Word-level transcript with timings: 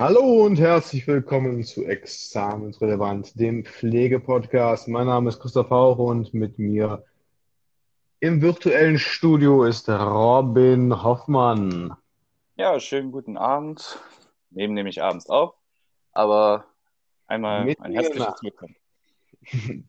Hallo 0.00 0.44
und 0.44 0.60
herzlich 0.60 1.08
willkommen 1.08 1.64
zu 1.64 1.84
Examensrelevant, 1.84 3.32
dem 3.34 3.64
Pflegepodcast. 3.64 4.86
Mein 4.86 5.08
Name 5.08 5.28
ist 5.28 5.40
Christoph 5.40 5.70
Hauch 5.70 5.98
und 5.98 6.32
mit 6.32 6.56
mir 6.56 7.04
im 8.20 8.40
virtuellen 8.40 9.00
Studio 9.00 9.64
ist 9.64 9.88
Robin 9.88 11.02
Hoffmann. 11.02 11.96
Ja, 12.54 12.78
schönen 12.78 13.10
guten 13.10 13.36
Abend. 13.36 13.98
Nehmen 14.50 14.74
nämlich 14.74 15.02
abends 15.02 15.28
auf, 15.28 15.56
aber 16.12 16.66
einmal 17.26 17.64
Mit 17.64 17.80
ein 17.80 17.92
herzliches. 17.92 18.40
Willkommen. 18.40 18.76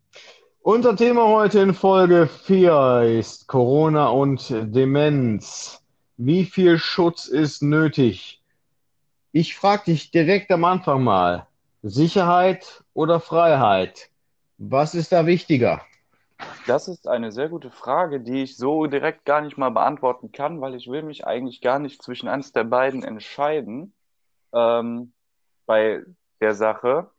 Unser 0.62 0.96
Thema 0.96 1.28
heute 1.28 1.60
in 1.60 1.76
Folge 1.76 2.26
4 2.26 3.20
ist 3.20 3.46
Corona 3.46 4.08
und 4.08 4.50
Demenz. 4.50 5.86
Wie 6.18 6.46
viel 6.46 6.80
Schutz 6.80 7.28
ist 7.28 7.62
nötig? 7.62 8.39
Ich 9.32 9.56
frage 9.56 9.84
dich 9.86 10.10
direkt 10.10 10.50
am 10.50 10.66
Anfang 10.66 11.04
mal, 11.04 11.46
Sicherheit 11.84 12.84
oder 12.96 13.20
Freiheit? 13.20 14.10
Was 14.58 14.96
ist 14.96 15.12
da 15.12 15.28
wichtiger? 15.28 15.86
Das 16.66 16.88
ist 16.88 17.08
eine 17.08 17.32
sehr 17.32 17.48
gute 17.48 17.70
Frage, 17.70 18.22
die 18.22 18.42
ich 18.42 18.58
so 18.58 18.88
direkt 18.88 19.26
gar 19.26 19.42
nicht 19.42 19.56
mal 19.56 19.70
beantworten 19.70 20.32
kann, 20.32 20.62
weil 20.62 20.74
ich 20.74 20.88
will 20.88 21.04
mich 21.04 21.28
eigentlich 21.28 21.62
gar 21.62 21.78
nicht 21.78 22.02
zwischen 22.02 22.28
eins 22.28 22.54
der 22.54 22.64
beiden 22.64 23.04
entscheiden 23.04 23.94
ähm, 24.52 25.14
bei 25.68 26.04
der 26.42 26.56
Sache. 26.56 27.12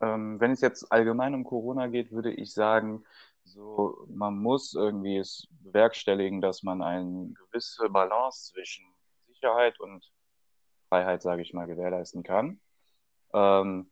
Ähm, 0.00 0.38
wenn 0.38 0.52
es 0.52 0.60
jetzt 0.60 0.92
allgemein 0.92 1.34
um 1.34 1.42
Corona 1.42 1.88
geht, 1.88 2.12
würde 2.12 2.32
ich 2.32 2.54
sagen, 2.54 3.04
so 3.42 4.06
man 4.08 4.38
muss 4.38 4.74
irgendwie 4.74 5.16
es 5.16 5.48
bewerkstelligen, 5.64 6.40
dass 6.40 6.62
man 6.62 6.80
eine 6.80 7.32
gewisse 7.32 7.88
Balance 7.88 8.52
zwischen 8.52 8.84
Sicherheit 9.26 9.80
und 9.80 10.12
Freiheit, 10.94 11.22
sage 11.22 11.42
ich 11.42 11.52
mal, 11.52 11.66
gewährleisten 11.66 12.22
kann. 12.22 12.60
Ähm, 13.32 13.90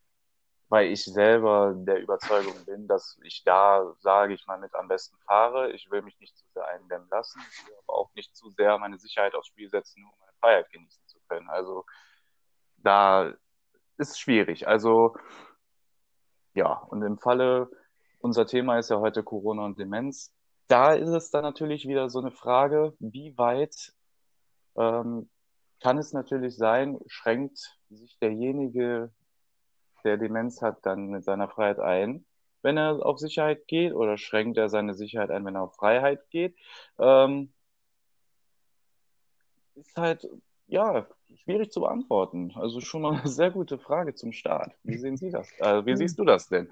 weil 0.69 0.87
ich 0.87 1.05
selber 1.05 1.75
der 1.75 2.01
Überzeugung 2.01 2.55
bin, 2.65 2.87
dass 2.87 3.19
ich 3.25 3.43
da, 3.45 3.93
sage 3.99 4.35
ich 4.35 4.47
mal, 4.47 4.59
mit 4.59 4.73
am 4.75 4.87
besten 4.87 5.19
fahre. 5.27 5.73
Ich 5.73 5.91
will 5.91 6.03
mich 6.03 6.19
nicht 6.21 6.37
zu 6.39 6.47
sehr 6.55 6.67
eindämmen 6.69 7.09
lassen. 7.11 7.41
Ich 7.51 7.67
will 7.67 7.75
aber 7.87 7.99
auch 7.99 8.15
nicht 8.15 8.37
zu 8.37 8.51
sehr 8.51 8.79
meine 8.79 8.99
Sicherheit 8.99 9.35
aufs 9.35 9.49
Spiel 9.49 9.69
setzen, 9.69 10.05
um 10.05 10.13
meine 10.21 10.33
Freiheit 10.41 10.71
genießen 10.71 11.03
zu 11.07 11.19
können. 11.29 11.51
Also 11.51 11.85
da 12.79 13.35
ist 13.99 14.21
schwierig. 14.21 14.69
Also 14.69 15.17
ja, 16.55 16.73
und 16.73 17.03
im 17.03 17.19
Falle, 17.19 17.69
unser 18.21 18.47
Thema 18.47 18.79
ist 18.79 18.91
ja 18.91 19.01
heute 19.01 19.25
Corona 19.25 19.65
und 19.65 19.79
Demenz. 19.79 20.33
Da 20.69 20.93
ist 20.93 21.11
es 21.11 21.31
dann 21.31 21.43
natürlich 21.43 21.89
wieder 21.89 22.09
so 22.09 22.21
eine 22.21 22.31
Frage, 22.31 22.95
wie 23.01 23.37
weit 23.37 23.93
ähm, 24.77 25.29
kann 25.83 25.99
es 25.99 26.13
natürlich 26.13 26.57
sein, 26.57 26.99
schränkt 27.07 27.77
sich 27.91 28.17
derjenige, 28.21 29.11
der 30.05 30.17
Demenz 30.17 30.63
hat, 30.63 30.87
dann 30.87 31.09
mit 31.09 31.25
seiner 31.25 31.49
Freiheit 31.49 31.81
ein, 31.81 32.25
wenn 32.63 32.77
er 32.77 33.05
auf 33.05 33.19
Sicherheit 33.19 33.67
geht, 33.67 33.93
oder 33.93 34.17
schränkt 34.17 34.57
er 34.59 34.69
seine 34.69 34.95
Sicherheit 34.95 35.31
ein, 35.31 35.45
wenn 35.45 35.57
er 35.57 35.63
auf 35.63 35.75
Freiheit 35.75 36.21
geht? 36.31 36.57
Ähm, 37.01 37.53
ist 39.75 39.97
halt, 39.97 40.29
ja, 40.69 41.07
schwierig 41.43 41.73
zu 41.73 41.81
beantworten. 41.81 42.53
Also 42.55 42.81
schon 42.81 43.03
mal 43.03 43.19
eine 43.19 43.29
sehr 43.29 43.51
gute 43.51 43.79
Frage 43.79 44.15
zum 44.15 44.33
Start. 44.33 44.73
Wie 44.85 44.99
sehen 44.99 45.17
Sie 45.17 45.31
das? 45.31 45.49
Äh, 45.59 45.85
wie 45.85 45.97
siehst 45.97 46.19
du 46.19 46.25
das 46.25 46.49
denn? 46.49 46.69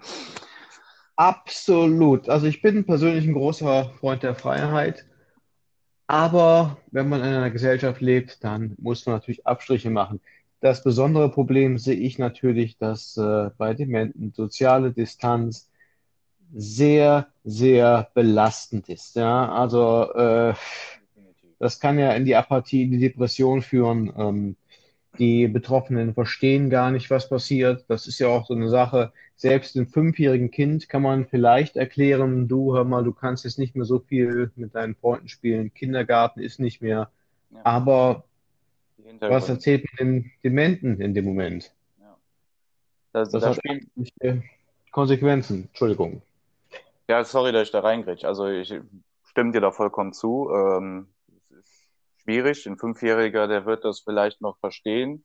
Absolut. 1.17 2.29
Also 2.29 2.47
ich 2.47 2.63
bin 2.63 2.87
persönlich 2.87 3.27
ein 3.27 3.35
großer 3.35 3.91
Freund 3.99 4.23
der 4.23 4.37
Freiheit, 4.37 5.05
aber 6.11 6.79
wenn 6.91 7.09
man 7.09 7.21
in 7.21 7.29
einer 7.29 7.53
Gesellschaft 7.53 8.01
lebt, 8.01 8.43
dann 8.43 8.75
muss 8.79 9.07
man 9.07 9.15
natürlich 9.15 9.47
Abstriche 9.47 9.91
machen. 9.91 10.21
Das 10.61 10.83
besondere 10.83 11.31
Problem 11.31 11.79
sehe 11.79 11.95
ich 11.95 12.19
natürlich, 12.19 12.77
dass 12.79 13.17
äh, 13.17 13.51
bei 13.57 13.75
Dementen 13.75 14.33
soziale 14.33 14.91
Distanz 14.91 15.71
sehr, 16.53 17.29
sehr 17.45 18.11
belastend 18.13 18.89
ist. 18.89 19.15
Ja, 19.15 19.53
also 19.53 20.13
äh, 20.15 20.55
das 21.61 21.79
kann 21.79 21.97
ja 21.97 22.11
in 22.15 22.25
die 22.25 22.35
Apathie, 22.35 22.83
in 22.83 22.91
die 22.91 22.99
Depression 22.99 23.63
führen. 23.63 24.13
Ähm, 24.17 24.57
die 25.19 25.49
Betroffenen 25.49 26.15
verstehen 26.15 26.71
gar 26.71 26.91
nicht, 26.91 27.11
was 27.11 27.29
passiert. 27.29 27.85
Das 27.89 28.07
ist 28.07 28.19
ja 28.21 28.29
auch 28.29 28.47
so 28.47 28.55
eine 28.55 28.69
Sache. 28.69 29.13
Selbst 29.37 29.75
dem 29.75 29.87
fünfjährigen 29.89 30.51
Kind 30.51 30.89
kann 30.89 31.03
man 31.03 31.27
vielleicht 31.27 31.77
erklären, 31.77 32.49
du, 32.49 32.75
hör 32.75 32.85
mal, 32.85 33.05
du 33.05 33.13
kannst 33.13 33.45
jetzt 33.45 33.59
nicht 33.59 33.75
mehr 33.75 33.85
so 33.85 33.99
viel 33.99 34.53
mit 34.57 34.75
deinen 34.75 34.95
Freunden 34.95 35.29
spielen. 35.29 35.75
Kindergarten 35.75 36.41
ist 36.41 36.61
nicht 36.61 36.81
mehr. 36.83 37.11
Ja, 37.51 37.61
Aber 37.65 38.25
was 39.21 39.49
erzählt 39.49 39.85
man 39.99 40.07
den 40.07 40.33
Dementen 40.45 41.01
in 41.01 41.15
dem 41.15 41.25
Moment? 41.25 41.73
Ja. 42.01 42.17
Da, 43.13 43.25
Das 43.25 43.43
da 43.43 43.51
hat 43.51 43.59
erhebliche 43.65 44.43
Konsequenzen. 44.93 45.65
Entschuldigung. 45.69 46.23
ja, 47.09 47.25
sorry, 47.25 47.53
dass 47.53 47.65
ich 47.65 47.73
da 47.73 47.81
reingrätsch. 47.81 48.25
Also 48.25 48.47
ich 48.49 48.73
stimme 49.25 49.53
dir 49.53 49.61
da 49.61 49.71
vollkommen 49.73 50.13
zu. 50.13 50.51
Ähm, 50.55 51.09
schwierig. 52.23 52.67
Ein 52.67 52.79
Fünfjähriger, 52.79 53.49
der 53.49 53.67
wird 53.67 53.85
das 53.85 54.01
vielleicht 54.01 54.41
noch 54.41 54.59
verstehen, 54.59 55.25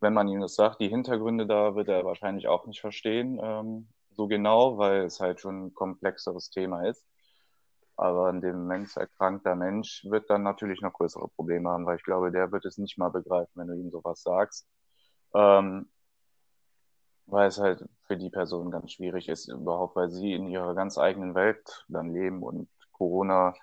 wenn 0.00 0.14
man 0.14 0.28
ihm 0.28 0.40
das 0.40 0.54
sagt. 0.54 0.80
Die 0.80 0.88
Hintergründe 0.88 1.46
da 1.46 1.74
wird 1.74 1.88
er 1.88 2.04
wahrscheinlich 2.04 2.48
auch 2.48 2.66
nicht 2.66 2.80
verstehen, 2.80 3.38
ähm, 3.42 3.88
so 4.16 4.26
genau, 4.26 4.78
weil 4.78 5.04
es 5.04 5.20
halt 5.20 5.40
schon 5.40 5.66
ein 5.66 5.74
komplexeres 5.74 6.50
Thema 6.50 6.86
ist. 6.88 7.04
Aber 7.96 8.28
ein 8.28 8.42
demenzerkrankter 8.42 9.54
Mensch 9.54 10.04
wird 10.08 10.28
dann 10.28 10.42
natürlich 10.42 10.82
noch 10.82 10.92
größere 10.92 11.28
Probleme 11.28 11.70
haben, 11.70 11.86
weil 11.86 11.96
ich 11.96 12.04
glaube, 12.04 12.30
der 12.30 12.52
wird 12.52 12.66
es 12.66 12.76
nicht 12.76 12.98
mal 12.98 13.10
begreifen, 13.10 13.52
wenn 13.54 13.68
du 13.68 13.74
ihm 13.74 13.90
sowas 13.90 14.22
sagst. 14.22 14.66
Ähm, 15.34 15.88
weil 17.26 17.48
es 17.48 17.58
halt 17.58 17.84
für 18.06 18.16
die 18.16 18.30
Person 18.30 18.70
ganz 18.70 18.92
schwierig 18.92 19.28
ist, 19.28 19.48
überhaupt, 19.48 19.96
weil 19.96 20.10
sie 20.10 20.32
in 20.32 20.48
ihrer 20.48 20.74
ganz 20.74 20.98
eigenen 20.98 21.34
Welt 21.34 21.84
dann 21.88 22.12
leben 22.12 22.42
und 22.42 22.68
Corona 22.92 23.54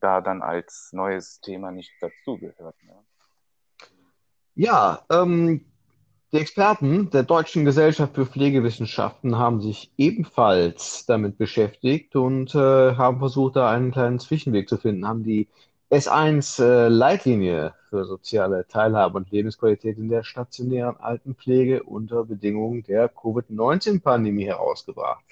da 0.00 0.20
dann 0.20 0.42
als 0.42 0.90
neues 0.92 1.40
Thema 1.40 1.70
nicht 1.70 1.92
dazugehört. 2.00 2.76
Ne? 2.82 2.94
Ja, 4.54 5.04
ähm, 5.10 5.64
die 6.32 6.38
Experten 6.38 7.10
der 7.10 7.24
Deutschen 7.24 7.64
Gesellschaft 7.64 8.14
für 8.14 8.26
Pflegewissenschaften 8.26 9.36
haben 9.36 9.60
sich 9.60 9.90
ebenfalls 9.96 11.04
damit 11.06 11.38
beschäftigt 11.38 12.14
und 12.14 12.54
äh, 12.54 12.94
haben 12.94 13.18
versucht, 13.18 13.56
da 13.56 13.70
einen 13.70 13.90
kleinen 13.90 14.20
Zwischenweg 14.20 14.68
zu 14.68 14.76
finden, 14.76 15.08
haben 15.08 15.24
die 15.24 15.48
S1-Leitlinie 15.90 17.74
für 17.88 18.04
soziale 18.04 18.64
Teilhabe 18.68 19.16
und 19.16 19.32
Lebensqualität 19.32 19.98
in 19.98 20.08
der 20.08 20.22
stationären 20.22 20.96
Altenpflege 21.00 21.82
unter 21.82 22.24
Bedingungen 22.24 22.84
der 22.84 23.08
Covid-19-Pandemie 23.08 24.46
herausgebracht. 24.46 25.24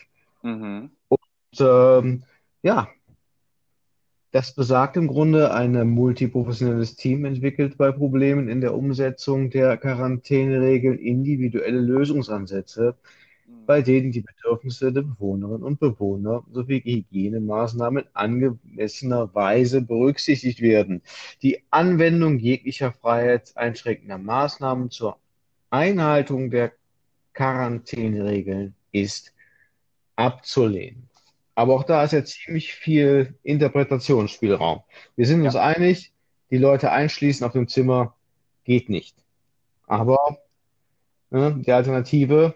Mhm. 0.43 0.91
Und 1.09 1.21
ähm, 1.61 2.25
ja, 2.63 2.89
das 4.33 4.55
besagt 4.55 4.97
im 4.97 5.09
Grunde, 5.09 5.53
ein 5.55 5.73
multiprofessionelles 5.89 6.97
Team 6.97 7.25
entwickelt 7.25 7.77
bei 7.79 7.93
Problemen 7.93 8.49
in 8.49 8.61
der 8.61 8.75
Umsetzung 8.75 9.51
der 9.51 9.77
Quarantäneregeln 9.79 10.99
individuelle 10.99 11.81
Lösungsansätze, 11.81 12.97
bei 13.67 13.81
Mhm. 13.81 13.85
denen 13.85 14.13
die 14.13 14.21
Bedürfnisse 14.23 14.93
der 14.93 15.03
Bewohnerinnen 15.03 15.63
und 15.63 15.81
Bewohner 15.81 16.45
sowie 16.53 16.81
Hygienemaßnahmen 16.81 18.05
angemessener 18.15 19.35
Weise 19.35 19.83
berücksichtigt 19.83 20.61
werden. 20.61 21.03
Die 21.43 21.63
Anwendung 21.71 22.39
jeglicher 22.39 22.93
freiheitseinschränkender 22.93 24.19
Maßnahmen 24.19 24.91
zur 24.91 25.19
Einhaltung 25.71 26.51
der 26.51 26.73
Quarantäneregeln 27.35 28.75
ist 28.93 29.35
abzulehnen. 30.17 31.09
Aber 31.59 31.75
auch 31.77 31.85
da 31.85 32.05
ist 32.05 32.13
ja 32.15 32.25
ziemlich 32.25 32.75
viel 32.75 33.37
Interpretationsspielraum. 33.45 34.83
Wir 35.17 35.27
sind 35.27 35.43
uns 35.45 35.57
Ja, 35.57 35.57
einig, 35.57 36.15
die 36.51 36.59
Leute 36.59 36.93
einschließen 36.93 37.47
auf 37.47 37.53
dem 37.55 37.69
Zimmer 37.69 38.17
geht 38.65 38.91
nicht. 38.91 39.17
Aber 39.87 40.19
ne, 41.31 41.61
die 41.65 41.73
Alternative, 41.73 42.55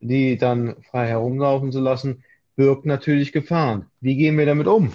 die 0.00 0.38
dann 0.38 0.76
frei 0.90 1.08
herumlaufen 1.08 1.72
zu 1.72 1.80
lassen, 1.80 2.24
birgt 2.56 2.86
natürlich 2.86 3.32
Gefahren. 3.32 3.90
Wie 4.00 4.16
gehen 4.16 4.38
wir 4.38 4.46
damit 4.46 4.68
um? 4.68 4.92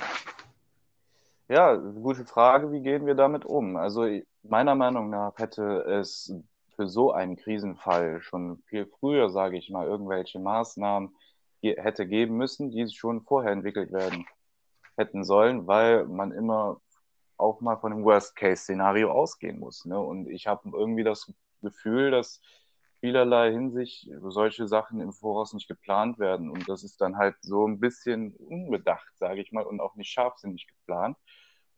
ja, 1.49 1.75
gute 1.75 2.25
Frage, 2.25 2.71
wie 2.71 2.81
gehen 2.81 3.05
wir 3.05 3.15
damit 3.15 3.45
um? 3.45 3.77
Also 3.77 4.05
meiner 4.43 4.75
Meinung 4.75 5.09
nach 5.09 5.37
hätte 5.37 5.81
es 5.83 6.33
für 6.75 6.87
so 6.87 7.11
einen 7.11 7.37
Krisenfall 7.37 8.21
schon 8.21 8.59
viel 8.67 8.85
früher, 8.85 9.29
sage 9.29 9.57
ich 9.57 9.69
mal, 9.69 9.87
irgendwelche 9.87 10.39
Maßnahmen 10.39 11.15
hätte 11.61 12.07
geben 12.07 12.37
müssen, 12.37 12.71
die 12.71 12.87
schon 12.89 13.21
vorher 13.21 13.51
entwickelt 13.51 13.91
werden 13.91 14.25
hätten 14.95 15.23
sollen, 15.23 15.67
weil 15.67 16.05
man 16.05 16.31
immer 16.31 16.81
auch 17.37 17.61
mal 17.61 17.77
von 17.77 17.91
dem 17.91 18.03
Worst-Case-Szenario 18.03 19.11
ausgehen 19.11 19.59
muss. 19.59 19.85
Ne? 19.85 19.99
Und 19.99 20.27
ich 20.27 20.47
habe 20.47 20.69
irgendwie 20.73 21.03
das 21.03 21.31
Gefühl, 21.61 22.11
dass 22.11 22.41
vielerlei 22.99 23.51
Hinsicht 23.51 24.09
solche 24.21 24.67
Sachen 24.67 25.01
im 25.01 25.13
Voraus 25.13 25.53
nicht 25.53 25.67
geplant 25.67 26.17
werden. 26.17 26.49
Und 26.49 26.67
das 26.67 26.83
ist 26.83 26.99
dann 26.99 27.17
halt 27.17 27.35
so 27.41 27.67
ein 27.67 27.79
bisschen 27.79 28.33
unbedacht, 28.35 29.15
sage 29.17 29.41
ich 29.41 29.51
mal, 29.51 29.65
und 29.65 29.79
auch 29.79 29.95
nicht 29.95 30.09
scharfsinnig 30.09 30.67
geplant. 30.67 31.15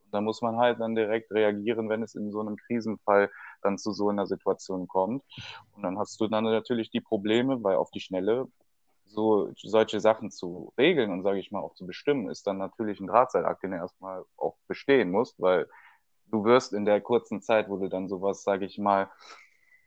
Und 0.05 0.13
da 0.13 0.21
muss 0.21 0.41
man 0.41 0.57
halt 0.57 0.79
dann 0.79 0.95
direkt 0.95 1.31
reagieren, 1.31 1.89
wenn 1.89 2.03
es 2.03 2.15
in 2.15 2.31
so 2.31 2.39
einem 2.39 2.55
Krisenfall 2.55 3.29
dann 3.61 3.77
zu 3.77 3.91
so 3.91 4.07
einer 4.09 4.27
Situation 4.27 4.87
kommt. 4.87 5.23
Und 5.73 5.83
dann 5.83 5.99
hast 5.99 6.19
du 6.21 6.27
dann 6.27 6.45
natürlich 6.45 6.89
die 6.89 7.01
Probleme, 7.01 7.61
weil 7.63 7.75
auf 7.75 7.91
die 7.91 7.99
Schnelle 7.99 8.47
so 9.09 9.51
solche 9.55 9.99
Sachen 9.99 10.31
zu 10.31 10.73
regeln 10.77 11.11
und 11.11 11.23
sage 11.23 11.39
ich 11.39 11.51
mal 11.51 11.61
auch 11.61 11.73
zu 11.75 11.85
bestimmen, 11.85 12.29
ist 12.29 12.47
dann 12.47 12.57
natürlich 12.57 12.99
ein 12.99 13.07
Drahtseilakt, 13.07 13.63
den 13.63 13.71
du 13.71 13.77
erstmal 13.77 14.23
auch 14.37 14.55
bestehen 14.67 15.11
musst, 15.11 15.39
weil 15.39 15.67
du 16.27 16.45
wirst 16.45 16.73
in 16.73 16.85
der 16.85 17.01
kurzen 17.01 17.41
Zeit, 17.41 17.69
wo 17.69 17.77
du 17.77 17.89
dann 17.89 18.07
sowas, 18.07 18.43
sage 18.43 18.65
ich 18.65 18.77
mal, 18.77 19.09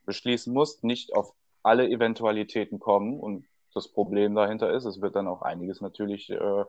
beschließen 0.05 0.53
musst, 0.53 0.85
nicht 0.85 1.15
auf 1.15 1.33
alle 1.63 1.89
Eventualitäten 1.89 2.81
kommen. 2.81 3.21
Und 3.21 3.47
das 3.75 3.89
Problem 3.89 4.35
dahinter 4.35 4.73
ist, 4.73 4.85
es 4.85 5.01
wird 5.01 5.17
dann 5.17 5.29
auch 5.29 5.43
einiges 5.43 5.81
natürlich 5.81 6.31
äh, 6.31 6.65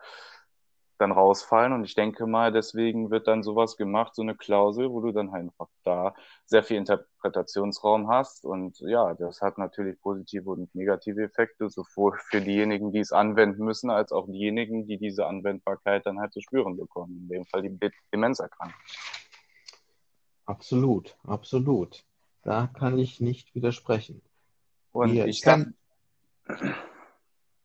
dann 0.98 1.12
rausfallen. 1.12 1.74
Und 1.74 1.84
ich 1.84 1.95
denke 1.95 2.28
mal, 2.28 2.51
deswegen 2.51 3.12
wird 3.12 3.28
dann 3.28 3.44
sowas 3.44 3.78
gemacht, 3.78 4.16
so 4.16 4.22
eine 4.22 4.36
Klausel, 4.36 4.92
wo 4.92 5.01
du 5.01 5.12
dann 5.12 5.30
einfach 5.31 5.68
da 5.84 6.13
sehr 6.45 6.63
viel 6.63 6.78
Interpretationsraum 6.78 8.07
hast. 8.10 8.45
Und 8.45 8.80
ja, 8.80 9.13
das 9.13 9.42
hat 9.42 9.57
natürlich 9.57 10.00
positive 10.01 10.50
und 10.50 10.74
negative 10.75 11.24
Effekte, 11.24 11.69
sowohl 11.69 12.18
für 12.30 12.42
diejenigen, 12.42 12.92
die 12.92 13.00
es 13.00 13.12
anwenden 13.12 13.63
müssen, 13.63 13.90
als 13.90 14.12
auch 14.12 14.28
diejenigen, 14.28 14.88
die 14.88 14.98
diese 14.98 15.25
Anwendbarkeit 15.25 16.06
dann 16.06 16.19
halt 16.19 16.34
zu 16.34 16.42
spüren 16.42 16.78
bekommen. 16.78 17.18
In 17.24 17.30
dem 17.30 17.46
Fall 17.46 17.62
die 17.63 17.78
Demenzerkrankung. 18.13 18.80
Absolut, 20.46 21.16
absolut. 21.24 22.04
Da 22.44 22.68
kann 22.68 22.98
ich 22.98 23.22
nicht 23.22 23.56
widersprechen. 23.56 24.22
Und 24.92 25.16
ich 25.16 25.42
kann. 25.42 25.75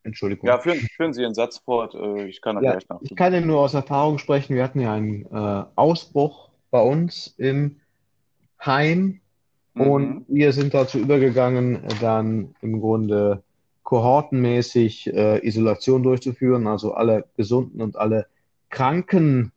Entschuldigung. 0.08 0.49
Ja, 0.49 0.58
führen, 0.58 0.81
führen 0.96 1.12
Sie 1.12 1.22
Ihren 1.22 1.34
Satz 1.34 1.58
fort. 1.58 1.94
Äh, 1.94 2.26
ich 2.26 2.40
kann 2.40 2.62
ja, 2.62 2.72
gleich 2.72 2.88
nach. 2.88 2.99
Ich 3.02 3.14
kann 3.14 3.32
ja 3.32 3.40
nur 3.40 3.60
aus 3.60 3.75
Erfahrung 3.75 4.19
sprechen. 4.19 4.56
Wir 4.56 4.64
hatten 4.64 4.81
ja 4.81 4.93
einen 4.93 5.26
äh, 5.26 5.64
Ausbruch 5.76 6.50
bei 6.70 6.81
uns 6.81 7.34
im 7.38 7.76
Heim 8.64 9.20
mhm. 9.75 9.87
und 9.87 10.25
wir 10.28 10.52
sind 10.52 10.75
dazu 10.75 10.99
übergegangen, 10.99 11.82
dann 12.00 12.55
im 12.60 12.81
Grunde 12.81 13.43
kohortenmäßig 13.84 15.14
äh, 15.14 15.46
Isolation 15.46 16.02
durchzuführen, 16.02 16.66
also 16.66 16.93
alle 16.93 17.25
Gesunden 17.37 17.81
und 17.81 17.96
alle 17.96 18.26
Kranken 18.69 19.52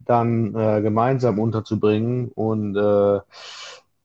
dann 0.00 0.54
äh, 0.54 0.80
gemeinsam 0.82 1.38
unterzubringen 1.38 2.28
und 2.34 2.74
äh, 2.76 3.20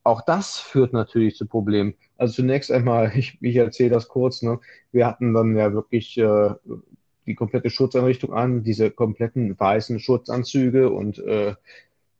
auch 0.04 0.22
das 0.22 0.60
führt 0.60 0.94
natürlich 0.94 1.36
zu 1.36 1.46
Problemen. 1.46 1.96
Also 2.18 2.36
zunächst 2.36 2.72
einmal, 2.72 3.12
ich, 3.16 3.38
ich 3.42 3.56
erzähle 3.56 3.92
das 3.92 4.08
kurz, 4.08 4.42
ne? 4.42 4.60
wir 4.92 5.08
hatten 5.08 5.34
dann 5.34 5.56
ja 5.56 5.74
wirklich 5.74 6.18
äh, 6.18 6.50
die 7.26 7.36
komplette 7.36 7.70
Schutzeinrichtung 7.70 8.34
an, 8.34 8.64
diese 8.64 8.92
kompletten 8.92 9.58
weißen 9.60 10.00
Schutzanzüge 10.00 10.90
und 10.90 11.20
äh, 11.20 11.56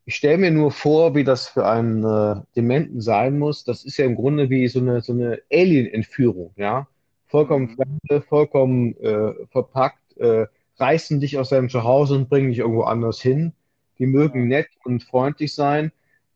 ich 0.06 0.16
stelle 0.16 0.38
mir 0.38 0.50
nur 0.50 0.70
vor, 0.70 1.14
wie 1.14 1.24
das 1.24 1.48
für 1.48 1.66
einen 1.66 2.04
äh, 2.04 2.42
Dementen 2.56 3.00
sein 3.00 3.38
muss. 3.38 3.64
Das 3.64 3.84
ist 3.84 3.96
ja 3.96 4.04
im 4.04 4.16
Grunde 4.16 4.50
wie 4.50 4.68
so 4.68 4.80
eine, 4.80 5.00
so 5.00 5.14
eine 5.14 5.40
Alien-Entführung, 5.50 6.52
ja. 6.56 6.86
Vollkommen 7.26 7.70
mhm. 7.70 7.76
fremde, 7.76 8.26
vollkommen 8.26 8.96
äh, 8.98 9.32
verpackt, 9.50 10.16
äh, 10.18 10.46
reißen 10.78 11.20
dich 11.20 11.38
aus 11.38 11.48
deinem 11.48 11.70
Zuhause 11.70 12.16
und 12.16 12.28
bringen 12.28 12.50
dich 12.50 12.58
irgendwo 12.58 12.82
anders 12.82 13.20
hin. 13.20 13.54
Die 13.98 14.06
mögen 14.06 14.48
nett 14.48 14.68
und 14.84 15.04
freundlich 15.04 15.54
sein, 15.54 15.90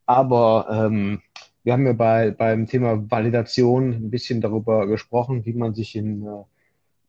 aber 0.07 0.69
ähm, 0.71 1.21
wir 1.69 1.75
haben 1.75 1.85
ja 1.85 1.93
bei, 1.93 2.31
beim 2.31 2.67
Thema 2.67 3.11
Validation 3.11 3.93
ein 3.93 4.11
bisschen 4.11 4.41
darüber 4.41 4.87
gesprochen, 4.87 5.45
wie 5.45 5.53
man 5.53 5.75
sich 5.75 5.97
in 5.97 6.25
äh, 6.27 6.45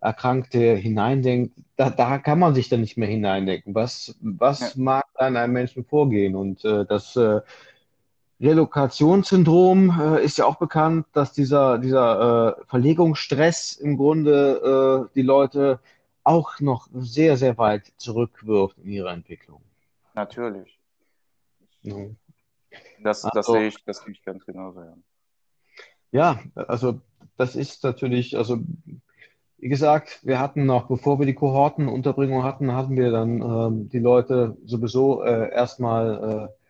Erkrankte 0.02 0.76
hineindenkt. 0.76 1.56
Da, 1.78 1.90
da 1.90 2.18
kann 2.18 2.40
man 2.40 2.54
sich 2.54 2.68
dann 2.68 2.82
nicht 2.82 2.98
mehr 2.98 3.08
hineindenken. 3.08 3.74
Was, 3.74 4.18
was 4.20 4.76
ja. 4.76 4.84
mag 4.84 5.06
an 5.14 5.38
einem 5.38 5.54
Menschen 5.54 5.86
vorgehen? 5.86 6.36
Und 6.36 6.66
äh, 6.66 6.86
das 6.86 7.16
äh, 7.16 7.40
Relokationssyndrom 8.42 9.98
äh, 9.98 10.26
ist 10.26 10.40
ja 10.40 10.46
auch 10.46 10.58
bekannt, 10.58 11.06
dass 11.14 11.32
dieser, 11.32 11.78
dieser 11.78 12.58
äh, 12.60 12.66
Verlegungsstress 12.68 13.78
im 13.78 13.96
Grunde 13.96 15.08
äh, 15.08 15.14
die 15.16 15.22
Leute 15.22 15.80
auch 16.26 16.60
noch 16.60 16.90
sehr, 16.94 17.38
sehr 17.38 17.58
weit 17.58 17.94
zurückwirft 17.96 18.78
in 18.80 18.92
ihrer 18.92 19.14
Entwicklung. 19.14 19.62
Natürlich. 20.16 20.78
Das, 23.04 23.22
das 23.22 23.34
also, 23.36 23.54
sehe 23.54 23.68
ich, 23.68 23.84
das 23.86 24.00
sehe 24.00 24.12
ich 24.12 24.24
ganz 24.24 24.46
genauso, 24.46 24.82
ja. 24.82 24.96
Ja, 26.12 26.40
also 26.56 27.02
das 27.38 27.56
ist 27.56 27.84
natürlich, 27.84 28.36
also 28.36 28.60
wie 29.60 29.70
gesagt, 29.70 30.20
wir 30.24 30.40
hatten 30.40 30.66
noch, 30.66 30.88
bevor 30.88 31.20
wir 31.20 31.26
die 31.26 31.36
Kohortenunterbringung 31.36 32.44
hatten, 32.44 32.74
hatten 32.74 32.96
wir 32.96 33.12
dann 33.12 33.42
ähm, 33.42 33.90
die 33.90 34.00
Leute 34.00 34.58
sowieso 34.66 35.22
äh, 35.22 35.52
erstmal 35.52 36.50
äh, 36.50 36.66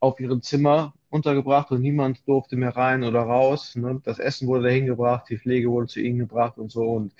auf 0.00 0.18
ihrem 0.20 0.42
Zimmer 0.42 0.92
untergebracht 1.08 1.70
und 1.70 1.80
niemand 1.80 2.26
durfte 2.26 2.56
mehr 2.56 2.76
rein 2.76 3.04
oder 3.04 3.20
raus. 3.20 3.76
Ne? 3.76 4.00
Das 4.04 4.18
Essen 4.18 4.48
wurde 4.48 4.64
dahin 4.64 4.86
gebracht, 4.86 5.26
die 5.28 5.38
Pflege 5.38 5.70
wurde 5.70 5.86
zu 5.86 6.00
ihnen 6.00 6.18
gebracht 6.18 6.58
und 6.58 6.70
so. 6.72 6.82
Und 6.82 7.14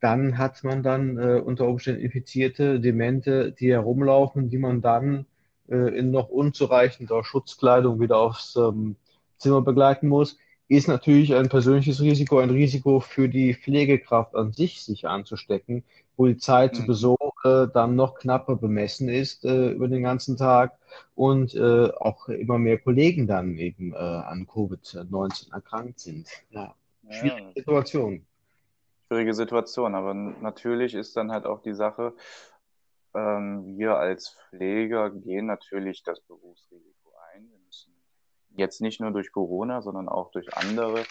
dann 0.00 0.36
hat 0.36 0.64
man 0.64 0.82
dann 0.82 1.18
äh, 1.18 1.40
unter 1.40 1.66
Umständen 1.66 2.02
Infizierte, 2.02 2.80
Demente, 2.80 3.52
die 3.52 3.70
herumlaufen, 3.70 4.50
die 4.50 4.58
man 4.58 4.80
dann 4.80 5.26
äh, 5.68 5.98
in 5.98 6.10
noch 6.10 6.28
unzureichender 6.28 7.24
Schutzkleidung 7.24 8.00
wieder 8.00 8.18
aufs 8.18 8.56
ähm, 8.56 8.96
Zimmer 9.38 9.62
begleiten 9.62 10.08
muss, 10.08 10.36
ist 10.68 10.88
natürlich 10.88 11.34
ein 11.34 11.48
persönliches 11.48 12.00
Risiko, 12.00 12.38
ein 12.38 12.50
Risiko 12.50 13.00
für 13.00 13.28
die 13.28 13.54
Pflegekraft 13.54 14.34
an 14.34 14.52
sich, 14.52 14.82
sich 14.82 15.06
anzustecken, 15.06 15.84
wo 16.16 16.26
die 16.26 16.38
Zeit 16.38 16.74
mhm. 16.74 16.82
sowieso 16.82 17.16
äh, 17.44 17.66
dann 17.72 17.94
noch 17.94 18.16
knapper 18.16 18.56
bemessen 18.56 19.08
ist 19.08 19.44
äh, 19.44 19.70
über 19.70 19.88
den 19.88 20.02
ganzen 20.02 20.36
Tag 20.36 20.76
und 21.14 21.54
äh, 21.54 21.90
auch 21.90 22.28
immer 22.28 22.58
mehr 22.58 22.78
Kollegen 22.78 23.26
dann 23.26 23.58
eben 23.58 23.92
äh, 23.92 23.96
an 23.96 24.46
Covid-19 24.46 25.52
erkrankt 25.52 26.00
sind. 26.00 26.28
Ja, 26.50 26.74
schwierige 27.08 27.46
ja. 27.48 27.52
Situation. 27.54 28.26
Schwierige 29.06 29.34
Situation, 29.34 29.94
aber 29.94 30.14
natürlich 30.14 30.94
ist 30.94 31.16
dann 31.16 31.30
halt 31.30 31.46
auch 31.46 31.62
die 31.62 31.74
Sache, 31.74 32.12
ähm, 33.16 33.78
wir 33.78 33.96
als 33.96 34.36
Pfleger 34.50 35.10
gehen 35.10 35.46
natürlich 35.46 36.02
das 36.02 36.20
Berufsrisiko 36.20 37.12
ein. 37.32 37.48
Wir 37.50 37.58
müssen 37.66 37.94
jetzt 38.50 38.80
nicht 38.80 39.00
nur 39.00 39.10
durch 39.10 39.32
Corona, 39.32 39.80
sondern 39.82 40.08
auch 40.08 40.30
durch 40.30 40.54
andere 40.56 41.04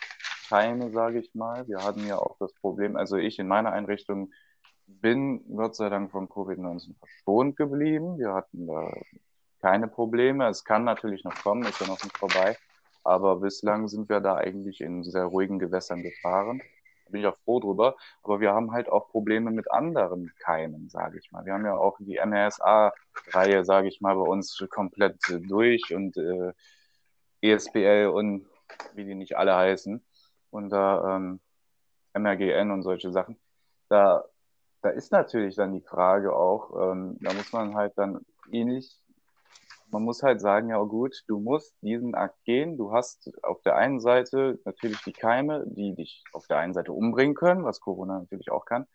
Keime, 0.47 0.91
sage 0.91 1.19
ich 1.19 1.33
mal. 1.33 1.67
Wir 1.67 1.83
hatten 1.83 2.05
ja 2.05 2.17
auch 2.17 2.37
das 2.39 2.53
Problem, 2.53 2.95
also 2.95 3.17
ich 3.17 3.39
in 3.39 3.47
meiner 3.47 3.71
Einrichtung 3.71 4.31
bin 4.87 5.43
Gott 5.55 5.75
sei 5.75 5.89
Dank 5.89 6.11
von 6.11 6.29
Covid-19 6.29 6.95
verschont 6.99 7.57
geblieben. 7.57 8.19
Wir 8.19 8.33
hatten 8.33 8.67
da 8.67 8.91
keine 9.59 9.87
Probleme. 9.87 10.47
Es 10.47 10.63
kann 10.63 10.83
natürlich 10.83 11.23
noch 11.23 11.35
kommen, 11.41 11.63
ist 11.63 11.81
ja 11.81 11.87
noch 11.87 12.03
nicht 12.03 12.17
vorbei. 12.17 12.55
Aber 13.03 13.37
bislang 13.37 13.87
sind 13.87 14.09
wir 14.09 14.19
da 14.19 14.35
eigentlich 14.35 14.81
in 14.81 15.03
sehr 15.03 15.25
ruhigen 15.25 15.57
Gewässern 15.57 16.03
gefahren 16.03 16.61
bin 17.11 17.21
ich 17.21 17.27
auch 17.27 17.37
froh 17.43 17.59
drüber. 17.59 17.95
Aber 18.23 18.39
wir 18.39 18.53
haben 18.53 18.71
halt 18.71 18.89
auch 18.89 19.09
Probleme 19.09 19.51
mit 19.51 19.71
anderen 19.71 20.33
Keimen, 20.39 20.89
sage 20.89 21.19
ich 21.19 21.31
mal. 21.31 21.45
Wir 21.45 21.53
haben 21.53 21.65
ja 21.65 21.75
auch 21.75 21.97
die 21.99 22.19
MRSA-Reihe, 22.23 23.65
sage 23.65 23.87
ich 23.87 24.01
mal, 24.01 24.15
bei 24.15 24.21
uns 24.21 24.63
komplett 24.69 25.17
durch 25.47 25.93
und 25.93 26.17
äh, 26.17 26.53
ESBL 27.41 28.11
und 28.13 28.47
wie 28.93 29.05
die 29.05 29.15
nicht 29.15 29.37
alle 29.37 29.55
heißen. 29.55 30.03
Und 30.49 30.69
da 30.69 31.15
ähm, 31.15 31.39
MRGN 32.13 32.71
und 32.71 32.83
solche 32.83 33.11
Sachen. 33.11 33.37
Da, 33.89 34.23
da 34.81 34.89
ist 34.89 35.11
natürlich 35.11 35.55
dann 35.55 35.73
die 35.73 35.81
Frage 35.81 36.35
auch, 36.35 36.91
ähm, 36.91 37.17
da 37.21 37.33
muss 37.33 37.51
man 37.51 37.75
halt 37.75 37.93
dann 37.97 38.25
ähnlich 38.51 38.99
man 39.95 40.03
muss 40.03 40.23
halt 40.23 40.41
sagen, 40.41 40.71
ja 40.71 40.81
gut, 40.83 41.23
du 41.29 41.39
musst 41.39 41.73
diesen 41.81 42.15
Akt 42.15 42.43
gehen. 42.43 42.75
Du 42.75 42.91
hast 42.91 43.31
auf 43.43 43.61
der 43.61 43.77
einen 43.77 44.01
Seite 44.01 44.59
natürlich 44.65 45.01
die 45.03 45.13
Keime, 45.13 45.63
die 45.67 45.95
dich 45.95 46.21
auf 46.33 46.47
der 46.47 46.57
einen 46.57 46.73
Seite 46.73 46.91
umbringen 46.91 47.33
können, 47.33 47.63
was 47.63 47.79
Corona 47.79 48.19
natürlich 48.19 48.51
auch 48.51 48.65
kann. 48.65 48.87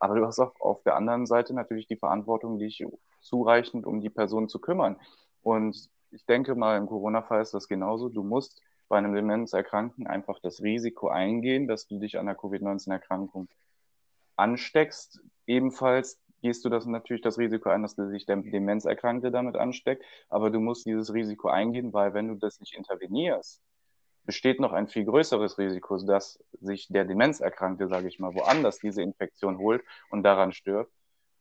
Aber 0.00 0.16
du 0.16 0.26
hast 0.26 0.40
auch 0.40 0.60
auf 0.60 0.82
der 0.82 0.96
anderen 0.96 1.26
Seite 1.26 1.54
natürlich 1.54 1.86
die 1.86 1.96
Verantwortung, 1.96 2.58
dich 2.58 2.84
zureichend 3.20 3.86
um 3.86 4.00
die 4.00 4.10
Person 4.10 4.48
zu 4.48 4.58
kümmern. 4.58 4.96
Und 5.40 5.88
ich 6.10 6.26
denke 6.26 6.56
mal, 6.56 6.76
im 6.78 6.88
Corona-Fall 6.88 7.42
ist 7.42 7.54
das 7.54 7.68
genauso. 7.68 8.08
Du 8.08 8.24
musst 8.24 8.60
bei 8.88 8.98
einem 8.98 9.14
Demenzerkrankten 9.14 10.08
einfach 10.08 10.40
das 10.40 10.62
Risiko 10.62 11.10
eingehen, 11.10 11.68
dass 11.68 11.86
du 11.86 12.00
dich 12.00 12.18
an 12.18 12.26
der 12.26 12.34
Covid-19-Erkrankung 12.34 13.46
ansteckst. 14.34 15.20
Ebenfalls 15.46 16.18
gehst 16.40 16.64
du 16.64 16.68
das 16.68 16.86
natürlich 16.86 17.22
das 17.22 17.38
Risiko 17.38 17.68
ein, 17.68 17.82
dass 17.82 17.92
sich 17.92 18.26
der 18.26 18.36
Demenzerkrankte 18.36 19.30
damit 19.30 19.56
ansteckt, 19.56 20.04
aber 20.28 20.50
du 20.50 20.60
musst 20.60 20.86
dieses 20.86 21.12
Risiko 21.12 21.48
eingehen, 21.48 21.92
weil 21.92 22.14
wenn 22.14 22.28
du 22.28 22.34
das 22.34 22.60
nicht 22.60 22.74
intervenierst, 22.74 23.62
besteht 24.24 24.60
noch 24.60 24.72
ein 24.72 24.88
viel 24.88 25.04
größeres 25.04 25.58
Risiko, 25.58 25.96
dass 25.98 26.42
sich 26.60 26.88
der 26.88 27.04
Demenzerkrankte, 27.04 27.88
sage 27.88 28.08
ich 28.08 28.18
mal, 28.18 28.34
woanders 28.34 28.78
diese 28.78 29.02
Infektion 29.02 29.58
holt 29.58 29.82
und 30.10 30.22
daran 30.22 30.52
stirbt. 30.52 30.92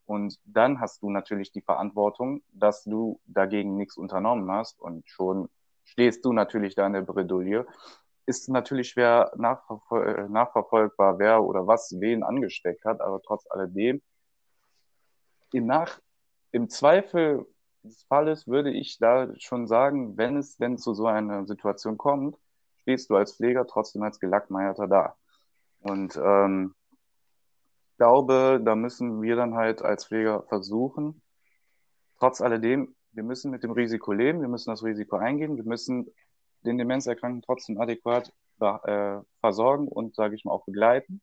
Und 0.05 0.39
dann 0.43 0.79
hast 0.79 1.03
du 1.03 1.09
natürlich 1.11 1.51
die 1.51 1.61
Verantwortung, 1.61 2.41
dass 2.51 2.83
du 2.83 3.19
dagegen 3.27 3.75
nichts 3.77 3.95
unternommen 3.95 4.49
hast 4.51 4.79
und 4.79 5.07
schon 5.07 5.49
stehst 5.83 6.25
du 6.25 6.33
natürlich 6.33 6.73
da 6.73 6.87
in 6.87 6.93
der 6.93 7.01
Bredouille. 7.01 7.67
Ist 8.25 8.49
natürlich 8.49 8.89
schwer 8.89 9.31
nachverfol 9.37 10.27
nachverfolgbar, 10.29 11.19
wer 11.19 11.43
oder 11.43 11.67
was 11.67 11.95
wen 11.99 12.23
angesteckt 12.23 12.85
hat, 12.85 13.01
aber 13.01 13.21
trotz 13.21 13.45
alledem 13.51 14.01
im, 15.51 15.65
Nach 15.65 15.99
im 16.51 16.69
Zweifel 16.69 17.45
des 17.83 18.03
Falles 18.03 18.47
würde 18.47 18.71
ich 18.71 18.97
da 18.97 19.29
schon 19.37 19.67
sagen, 19.67 20.17
wenn 20.17 20.37
es 20.37 20.57
denn 20.57 20.77
zu 20.77 20.93
so 20.93 21.05
einer 21.05 21.45
Situation 21.45 21.97
kommt, 21.97 22.37
stehst 22.81 23.09
du 23.09 23.15
als 23.15 23.35
Pfleger 23.35 23.65
trotzdem 23.67 24.03
als 24.03 24.19
Gelackmeierter 24.19 24.87
da. 24.87 25.15
Und 25.81 26.17
ähm, 26.17 26.75
glaube, 27.97 28.61
da 28.63 28.75
müssen 28.75 29.21
wir 29.21 29.35
dann 29.35 29.55
halt 29.55 29.81
als 29.81 30.07
Pfleger 30.07 30.43
versuchen, 30.43 31.21
trotz 32.17 32.41
alledem, 32.41 32.95
wir 33.11 33.23
müssen 33.23 33.51
mit 33.51 33.63
dem 33.63 33.71
Risiko 33.71 34.11
leben, 34.13 34.41
wir 34.41 34.47
müssen 34.47 34.69
das 34.69 34.83
Risiko 34.83 35.17
eingehen, 35.17 35.57
wir 35.57 35.63
müssen 35.65 36.09
den 36.61 36.77
Demenzerkrankten 36.77 37.41
trotzdem 37.41 37.79
adäquat 37.79 38.33
äh, 38.59 39.19
versorgen 39.39 39.87
und, 39.87 40.15
sage 40.15 40.35
ich 40.35 40.45
mal, 40.45 40.51
auch 40.51 40.65
begleiten 40.65 41.21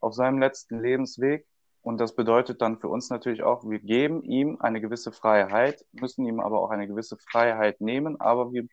auf 0.00 0.14
seinem 0.14 0.38
letzten 0.38 0.80
Lebensweg. 0.80 1.46
Und 1.82 1.98
das 2.00 2.14
bedeutet 2.14 2.60
dann 2.60 2.78
für 2.78 2.88
uns 2.88 3.08
natürlich 3.10 3.42
auch, 3.42 3.64
wir 3.64 3.78
geben 3.78 4.22
ihm 4.22 4.58
eine 4.60 4.80
gewisse 4.80 5.12
Freiheit, 5.12 5.84
müssen 5.92 6.26
ihm 6.26 6.40
aber 6.40 6.60
auch 6.60 6.70
eine 6.70 6.86
gewisse 6.86 7.16
Freiheit 7.16 7.80
nehmen, 7.80 8.20
aber 8.20 8.52
wir 8.52 8.66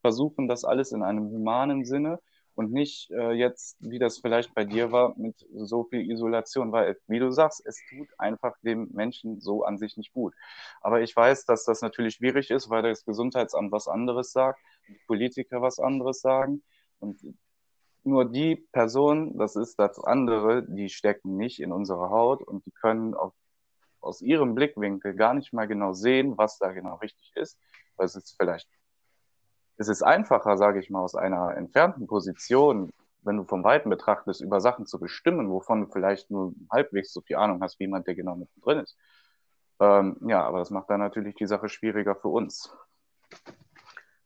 versuchen 0.00 0.48
das 0.48 0.64
alles 0.64 0.92
in 0.92 1.02
einem 1.02 1.24
humanen 1.24 1.84
Sinne 1.84 2.20
und 2.54 2.72
nicht 2.72 3.10
äh, 3.10 3.32
jetzt, 3.32 3.76
wie 3.80 3.98
das 3.98 4.18
vielleicht 4.18 4.54
bei 4.54 4.64
dir 4.64 4.92
war, 4.92 5.14
mit 5.16 5.46
so 5.54 5.84
viel 5.84 6.10
Isolation, 6.10 6.70
weil, 6.72 6.98
wie 7.06 7.18
du 7.18 7.30
sagst, 7.30 7.64
es 7.64 7.80
tut 7.88 8.08
einfach 8.18 8.54
dem 8.62 8.90
Menschen 8.92 9.40
so 9.40 9.64
an 9.64 9.78
sich 9.78 9.96
nicht 9.96 10.12
gut. 10.12 10.34
Aber 10.80 11.00
ich 11.00 11.16
weiß, 11.16 11.44
dass 11.46 11.64
das 11.64 11.80
natürlich 11.80 12.16
schwierig 12.16 12.50
ist, 12.50 12.68
weil 12.68 12.82
das 12.82 13.04
Gesundheitsamt 13.04 13.72
was 13.72 13.88
anderes 13.88 14.32
sagt, 14.32 14.60
die 14.88 14.98
Politiker 15.06 15.62
was 15.62 15.78
anderes 15.78 16.20
sagen. 16.20 16.62
Und 16.98 17.20
nur 18.04 18.24
die 18.24 18.56
Personen, 18.72 19.38
das 19.38 19.56
ist 19.56 19.78
das 19.78 20.02
andere, 20.02 20.62
die 20.62 20.88
stecken 20.88 21.36
nicht 21.36 21.60
in 21.60 21.72
unserer 21.72 22.10
Haut 22.10 22.42
und 22.42 22.64
die 22.66 22.72
können 22.72 23.14
auf, 23.14 23.32
aus 24.00 24.20
ihrem 24.20 24.54
Blickwinkel 24.54 25.14
gar 25.14 25.34
nicht 25.34 25.52
mal 25.52 25.66
genau 25.66 25.92
sehen, 25.92 26.36
was 26.36 26.58
da 26.58 26.72
genau 26.72 26.96
richtig 26.96 27.32
ist. 27.36 27.58
Weil 27.96 28.06
es 28.06 28.16
ist 28.16 28.34
vielleicht, 28.38 28.68
es 29.76 29.88
ist 29.88 30.02
einfacher, 30.02 30.56
sage 30.56 30.80
ich 30.80 30.90
mal, 30.90 31.00
aus 31.00 31.14
einer 31.14 31.56
entfernten 31.56 32.06
Position, 32.06 32.90
wenn 33.22 33.36
du 33.36 33.44
vom 33.44 33.62
Weiten 33.64 33.90
betrachtest, 33.90 34.40
über 34.40 34.60
Sachen 34.60 34.86
zu 34.86 34.98
bestimmen, 34.98 35.50
wovon 35.50 35.82
du 35.82 35.86
vielleicht 35.92 36.30
nur 36.30 36.54
halbwegs 36.70 37.12
so 37.12 37.20
viel 37.20 37.36
Ahnung 37.36 37.62
hast, 37.62 37.78
wie 37.78 37.84
jemand, 37.84 38.06
der 38.06 38.14
genau 38.14 38.34
mittendrin 38.34 38.80
ist. 38.80 38.96
Ähm, 39.80 40.16
ja, 40.26 40.44
aber 40.44 40.58
das 40.58 40.70
macht 40.70 40.90
dann 40.90 41.00
natürlich 41.00 41.34
die 41.36 41.46
Sache 41.46 41.68
schwieriger 41.68 42.14
für 42.14 42.28
uns. 42.28 42.76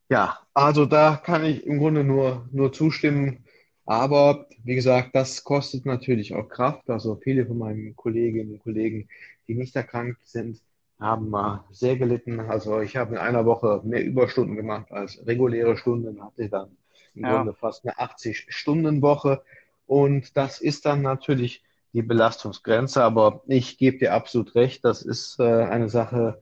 Ja, 0.09 0.39
also 0.53 0.85
da 0.85 1.17
kann 1.17 1.43
ich 1.43 1.65
im 1.65 1.79
Grunde 1.79 2.03
nur, 2.03 2.47
nur 2.51 2.71
zustimmen. 2.71 3.46
Aber 3.87 4.47
wie 4.65 4.75
gesagt, 4.75 5.15
das 5.15 5.45
kostet 5.45 5.85
natürlich 5.85 6.35
auch 6.35 6.49
Kraft. 6.49 6.89
Also 6.89 7.15
viele 7.15 7.45
von 7.45 7.57
meinen 7.57 7.95
Kolleginnen 7.95 8.51
und 8.51 8.59
Kollegen, 8.59 9.07
die 9.47 9.55
nicht 9.55 9.75
erkrankt 9.77 10.27
sind, 10.27 10.59
haben 10.99 11.29
mal 11.29 11.63
sehr 11.71 11.95
gelitten. 11.95 12.41
Also 12.41 12.81
ich 12.81 12.97
habe 12.97 13.15
in 13.15 13.17
einer 13.17 13.45
Woche 13.45 13.81
mehr 13.85 14.03
Überstunden 14.03 14.57
gemacht 14.57 14.91
als 14.91 15.25
reguläre 15.25 15.77
Stunden, 15.77 16.21
hatte 16.21 16.49
dann 16.49 16.75
im 17.15 17.23
ja. 17.23 17.37
Grunde 17.37 17.53
fast 17.53 17.85
eine 17.85 17.97
80-Stunden-Woche. 17.97 19.41
Und 19.85 20.35
das 20.35 20.59
ist 20.59 20.85
dann 20.85 21.01
natürlich 21.01 21.63
die 21.93 22.01
Belastungsgrenze. 22.01 23.01
Aber 23.01 23.41
ich 23.47 23.77
gebe 23.77 23.99
dir 23.99 24.13
absolut 24.13 24.53
recht, 24.55 24.83
das 24.83 25.01
ist 25.01 25.39
äh, 25.39 25.43
eine 25.43 25.87
Sache, 25.87 26.41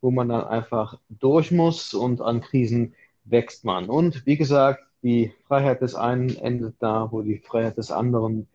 wo 0.00 0.10
man 0.10 0.30
dann 0.30 0.44
einfach 0.44 0.98
durch 1.10 1.50
muss 1.50 1.92
und 1.92 2.22
an 2.22 2.40
Krisen 2.40 2.94
wächst 3.24 3.66
man. 3.66 3.90
Und 3.90 4.24
wie 4.24 4.38
gesagt, 4.38 4.87
die 5.02 5.32
Freiheit 5.46 5.80
des 5.80 5.94
einen 5.94 6.36
endet 6.36 6.76
da, 6.80 7.08
wo 7.10 7.22
die 7.22 7.38
Freiheit 7.38 7.78
des 7.78 7.90
anderen 7.90 8.48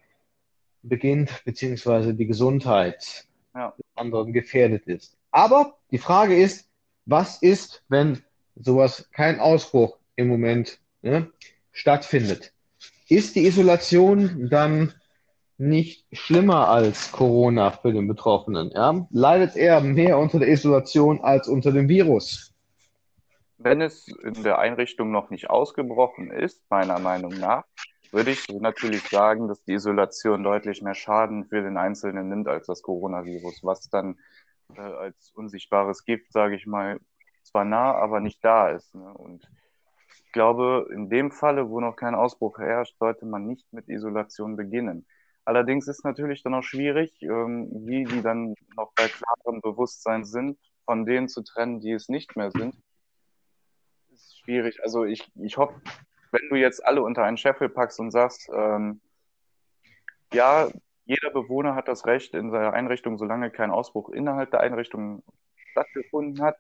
beginnt, 0.82 1.44
beziehungsweise 1.46 2.14
die 2.14 2.28
Gesundheit 2.28 3.26
ja. 3.56 3.74
des 3.78 3.86
anderen 3.96 4.34
gefährdet 4.34 4.86
ist. 4.88 5.18
Aber 5.32 5.78
die 5.92 5.98
Frage 5.98 6.36
ist, 6.36 6.68
was 7.06 7.42
ist, 7.42 7.84
wenn 7.90 8.22
sowas 8.56 9.10
kein 9.12 9.40
Ausbruch 9.40 9.98
im 10.16 10.28
Moment 10.28 10.80
ne, 11.02 11.32
stattfindet? 11.72 12.54
Ist 13.10 13.36
die 13.36 13.46
Isolation 13.46 14.48
dann 14.50 14.94
nicht 15.58 16.06
schlimmer 16.12 16.70
als 16.70 17.12
Corona 17.12 17.72
für 17.72 17.94
den 17.94 18.08
Betroffenen? 18.08 18.72
Ja? 18.74 19.08
Leidet 19.12 19.56
er 19.56 19.82
mehr 19.82 20.18
unter 20.18 20.40
der 20.40 20.50
Isolation 20.50 21.22
als 21.22 21.48
unter 21.48 21.72
dem 21.72 21.88
Virus? 21.88 22.53
Wenn 23.64 23.82
es 23.82 24.08
in 24.08 24.44
der 24.44 24.60
Einrichtung 24.60 25.12
noch 25.12 25.30
nicht 25.30 25.50
ausgebrochen 25.50 26.32
ist, 26.32 26.62
meiner 26.70 27.00
Meinung 27.00 27.32
nach, 27.40 27.64
würde 28.12 28.32
ich 28.32 28.48
natürlich 28.50 29.08
sagen, 29.10 29.48
dass 29.48 29.64
die 29.64 29.74
Isolation 29.74 30.44
deutlich 30.44 30.82
mehr 30.82 30.94
Schaden 30.94 31.46
für 31.46 31.62
den 31.62 31.78
Einzelnen 31.78 32.30
nimmt 32.30 32.48
als 32.48 32.68
das 32.68 32.82
Coronavirus, 32.82 33.62
was 33.64 33.90
dann 33.90 34.20
äh, 34.76 34.82
als 34.82 35.32
unsichtbares 35.32 36.06
Gift, 36.06 36.32
sage 36.32 36.56
ich 36.56 36.68
mal, 36.68 37.00
zwar 37.44 37.66
nah, 37.66 37.94
aber 37.94 38.20
nicht 38.20 38.44
da 38.44 38.70
ist. 38.70 38.94
Ne? 38.94 39.12
Und 39.14 39.50
ich 40.26 40.32
glaube, 40.32 40.88
in 40.94 41.10
dem 41.10 41.32
Falle, 41.32 41.70
wo 41.70 41.80
noch 41.80 41.96
kein 41.96 42.16
Ausbruch 42.16 42.60
herrscht, 42.60 42.98
sollte 43.00 43.26
man 43.26 43.48
nicht 43.48 43.72
mit 43.74 43.90
Isolation 43.90 44.56
beginnen. 44.56 45.08
Allerdings 45.46 45.88
ist 45.88 46.06
natürlich 46.06 46.44
dann 46.44 46.54
auch 46.54 46.64
schwierig, 46.64 47.20
ähm, 47.22 47.70
wie 47.86 48.04
die 48.04 48.22
dann 48.22 48.56
noch 48.78 48.94
bei 48.96 49.08
klarem 49.08 49.62
Bewusstsein 49.62 50.24
sind, 50.24 50.58
von 50.86 51.06
denen 51.06 51.28
zu 51.28 51.44
trennen, 51.44 51.80
die 51.82 51.92
es 51.92 52.10
nicht 52.10 52.36
mehr 52.36 52.52
sind 52.52 52.76
schwierig. 54.44 54.82
Also 54.84 55.06
ich, 55.06 55.32
ich 55.36 55.58
hoffe, 55.58 55.82
wenn 56.32 56.50
du 56.50 56.56
jetzt 56.56 56.86
alle 56.86 57.02
unter 57.02 57.24
einen 57.24 57.38
Scheffel 57.38 57.70
packst 57.70 58.00
und 58.00 58.12
sagst, 58.12 58.50
ähm, 58.54 59.02
ja, 60.34 60.70
jeder 61.06 61.32
Bewohner 61.32 61.76
hat 61.76 61.88
das 61.88 62.06
Recht 62.06 62.34
in 62.34 62.52
seiner 62.52 62.74
Einrichtung, 62.74 63.18
solange 63.18 63.52
kein 63.52 63.72
Ausbruch 63.72 64.10
innerhalb 64.10 64.52
der 64.52 64.62
Einrichtung 64.62 65.24
stattgefunden 65.72 66.44
hat, 66.44 66.58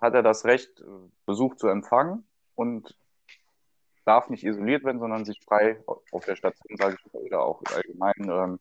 hat 0.00 0.14
er 0.14 0.22
das 0.22 0.44
Recht, 0.44 0.82
Besuch 1.26 1.56
zu 1.56 1.68
empfangen 1.68 2.26
und 2.54 2.96
darf 4.04 4.28
nicht 4.28 4.44
isoliert 4.44 4.84
werden, 4.84 4.98
sondern 4.98 5.24
sich 5.24 5.40
frei 5.44 5.82
auf 5.86 6.24
der 6.24 6.36
Station, 6.36 6.76
sage 6.76 6.96
ich 6.98 7.12
mal, 7.12 7.22
oder 7.22 7.42
auch 7.42 7.62
allgemein 7.74 8.14
ähm, 8.18 8.60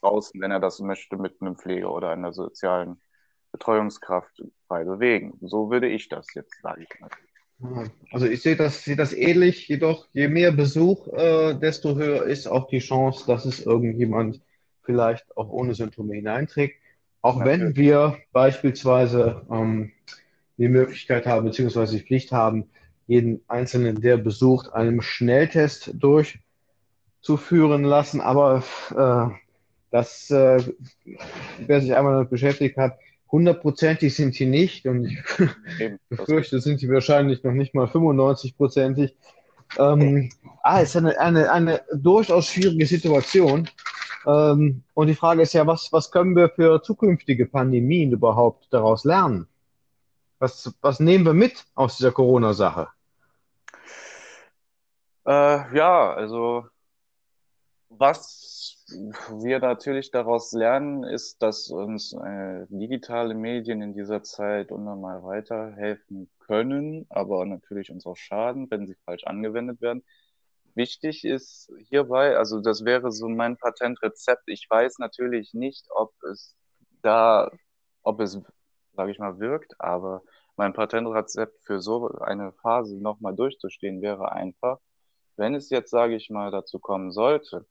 draußen, 0.00 0.40
wenn 0.40 0.50
er 0.50 0.60
das 0.60 0.80
möchte, 0.80 1.16
mit 1.16 1.40
einem 1.40 1.56
Pfleger 1.56 1.92
oder 1.92 2.10
einer 2.10 2.32
sozialen 2.32 3.00
Betreuungskraft 3.52 4.42
frei 4.68 4.84
bewegen. 4.84 5.38
So 5.40 5.70
würde 5.70 5.88
ich 5.88 6.08
das 6.08 6.32
jetzt, 6.34 6.60
sage 6.62 6.82
ich 6.82 7.00
mal. 7.00 7.10
Also 8.10 8.26
ich 8.26 8.42
sehe 8.42 8.56
das, 8.56 8.84
sehe 8.84 8.96
das 8.96 9.12
ähnlich, 9.12 9.68
jedoch 9.68 10.06
je 10.12 10.28
mehr 10.28 10.52
Besuch, 10.52 11.08
äh, 11.08 11.54
desto 11.54 11.96
höher 11.96 12.24
ist 12.24 12.46
auch 12.46 12.68
die 12.68 12.78
Chance, 12.78 13.24
dass 13.26 13.44
es 13.44 13.64
irgendjemand 13.64 14.40
vielleicht 14.82 15.36
auch 15.36 15.48
ohne 15.48 15.74
Symptome 15.74 16.14
hineinträgt. 16.14 16.76
Auch 17.22 17.42
wenn 17.42 17.74
wir 17.74 18.18
beispielsweise 18.32 19.46
ähm, 19.50 19.92
die 20.58 20.68
Möglichkeit 20.68 21.26
haben, 21.26 21.46
beziehungsweise 21.46 21.96
die 21.96 22.04
Pflicht 22.04 22.32
haben, 22.32 22.68
jeden 23.06 23.40
Einzelnen, 23.48 24.00
der 24.00 24.18
besucht, 24.18 24.72
einem 24.72 25.00
Schnelltest 25.00 25.90
durchzuführen 25.94 27.84
lassen. 27.84 28.20
Aber 28.20 28.62
äh, 28.94 29.34
das, 29.90 30.30
äh, 30.30 30.62
wer 31.58 31.80
sich 31.80 31.94
einmal 31.94 32.12
damit 32.12 32.30
beschäftigt 32.30 32.76
hat, 32.76 32.98
hundertprozentig 33.30 34.14
sind 34.14 34.34
sie 34.34 34.46
nicht 34.46 34.86
und 34.86 35.06
ich 35.06 35.18
befürchte, 36.08 36.60
sind 36.60 36.78
sie 36.80 36.88
wahrscheinlich 36.88 37.42
noch 37.42 37.52
nicht 37.52 37.74
mal 37.74 37.86
95-prozentig. 37.86 39.14
Ähm, 39.78 40.30
ah, 40.62 40.80
es 40.80 40.90
ist 40.90 40.96
eine, 40.96 41.18
eine, 41.18 41.50
eine 41.50 41.82
durchaus 41.92 42.48
schwierige 42.48 42.86
Situation. 42.86 43.68
Ähm, 44.26 44.84
und 44.94 45.06
die 45.08 45.14
Frage 45.14 45.42
ist 45.42 45.52
ja, 45.52 45.66
was, 45.66 45.92
was 45.92 46.10
können 46.10 46.36
wir 46.36 46.48
für 46.50 46.82
zukünftige 46.82 47.46
Pandemien 47.46 48.12
überhaupt 48.12 48.68
daraus 48.70 49.04
lernen? 49.04 49.48
Was, 50.38 50.74
was 50.80 51.00
nehmen 51.00 51.24
wir 51.24 51.34
mit 51.34 51.64
aus 51.74 51.96
dieser 51.96 52.12
Corona-Sache? 52.12 52.88
Äh, 55.26 55.76
ja, 55.76 56.12
also 56.12 56.66
was 57.88 58.73
wir 58.88 59.60
natürlich 59.60 60.10
daraus 60.10 60.52
lernen, 60.52 61.04
ist, 61.04 61.42
dass 61.42 61.70
uns 61.70 62.12
äh, 62.12 62.66
digitale 62.68 63.34
Medien 63.34 63.80
in 63.80 63.94
dieser 63.94 64.22
Zeit 64.22 64.70
unnormal 64.70 65.22
weiterhelfen 65.22 66.30
können, 66.40 67.06
aber 67.08 67.44
natürlich 67.46 67.90
uns 67.90 68.04
auch 68.06 68.16
schaden, 68.16 68.70
wenn 68.70 68.86
sie 68.86 68.96
falsch 69.06 69.24
angewendet 69.24 69.80
werden. 69.80 70.04
Wichtig 70.74 71.24
ist 71.24 71.72
hierbei, 71.88 72.36
also 72.36 72.60
das 72.60 72.84
wäre 72.84 73.10
so 73.12 73.28
mein 73.28 73.56
Patentrezept. 73.56 74.42
Ich 74.46 74.66
weiß 74.68 74.98
natürlich 74.98 75.54
nicht, 75.54 75.86
ob 75.94 76.12
es 76.30 76.56
da, 77.00 77.50
ob 78.02 78.20
es, 78.20 78.40
sage 78.92 79.12
ich 79.12 79.18
mal, 79.18 79.38
wirkt, 79.38 79.74
aber 79.78 80.22
mein 80.56 80.72
Patentrezept 80.72 81.62
für 81.62 81.80
so 81.80 82.08
eine 82.18 82.52
Phase 82.52 83.00
nochmal 83.00 83.34
durchzustehen 83.34 84.02
wäre 84.02 84.32
einfach, 84.32 84.78
wenn 85.36 85.54
es 85.54 85.70
jetzt, 85.70 85.90
sage 85.90 86.16
ich 86.16 86.30
mal, 86.30 86.50
dazu 86.50 86.78
kommen 86.78 87.12
sollte, 87.12 87.66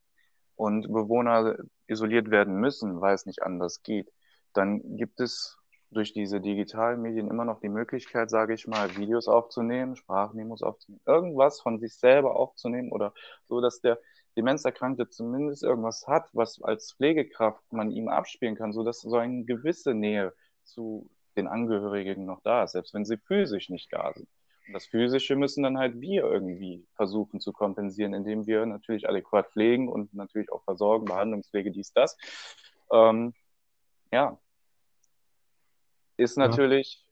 und 0.55 0.91
Bewohner 0.91 1.55
isoliert 1.87 2.31
werden 2.31 2.55
müssen, 2.55 3.01
weil 3.01 3.13
es 3.15 3.25
nicht 3.25 3.43
anders 3.43 3.83
geht, 3.83 4.11
dann 4.53 4.97
gibt 4.97 5.19
es 5.19 5.57
durch 5.91 6.13
diese 6.13 6.41
digitalen 6.41 7.01
Medien 7.01 7.29
immer 7.29 7.45
noch 7.45 7.59
die 7.59 7.69
Möglichkeit, 7.69 8.29
sage 8.29 8.53
ich 8.53 8.67
mal, 8.67 8.95
Videos 8.97 9.27
aufzunehmen, 9.27 9.95
Sprachmemos 9.95 10.63
aufzunehmen, 10.63 11.01
irgendwas 11.05 11.61
von 11.61 11.79
sich 11.79 11.95
selber 11.95 12.35
aufzunehmen 12.35 12.91
oder 12.91 13.13
so, 13.47 13.61
dass 13.61 13.79
der 13.81 13.99
Demenzerkrankte 14.35 15.09
zumindest 15.09 15.63
irgendwas 15.63 16.07
hat, 16.07 16.29
was 16.33 16.61
als 16.61 16.93
Pflegekraft 16.93 17.61
man 17.71 17.91
ihm 17.91 18.07
abspielen 18.07 18.55
kann, 18.55 18.73
so 18.73 18.83
dass 18.83 19.01
so 19.01 19.15
eine 19.17 19.45
gewisse 19.45 19.93
Nähe 19.93 20.33
zu 20.63 21.09
den 21.35 21.47
Angehörigen 21.47 22.25
noch 22.25 22.41
da 22.41 22.63
ist, 22.63 22.71
selbst 22.71 22.93
wenn 22.93 23.05
sie 23.05 23.17
physisch 23.17 23.69
nicht 23.69 23.93
da 23.93 24.11
sind. 24.13 24.27
Das 24.71 24.85
Physische 24.85 25.35
müssen 25.35 25.63
dann 25.63 25.77
halt 25.77 25.99
wir 25.99 26.23
irgendwie 26.23 26.85
versuchen 26.95 27.39
zu 27.39 27.51
kompensieren, 27.51 28.13
indem 28.13 28.47
wir 28.47 28.65
natürlich 28.65 29.09
adäquat 29.09 29.51
pflegen 29.51 29.89
und 29.89 30.13
natürlich 30.13 30.51
auch 30.51 30.63
versorgen, 30.63 31.05
Behandlungswege, 31.05 31.71
dies, 31.71 31.91
das. 31.91 32.17
Ähm, 32.91 33.33
ja, 34.11 34.39
ist 36.17 36.37
natürlich, 36.37 37.05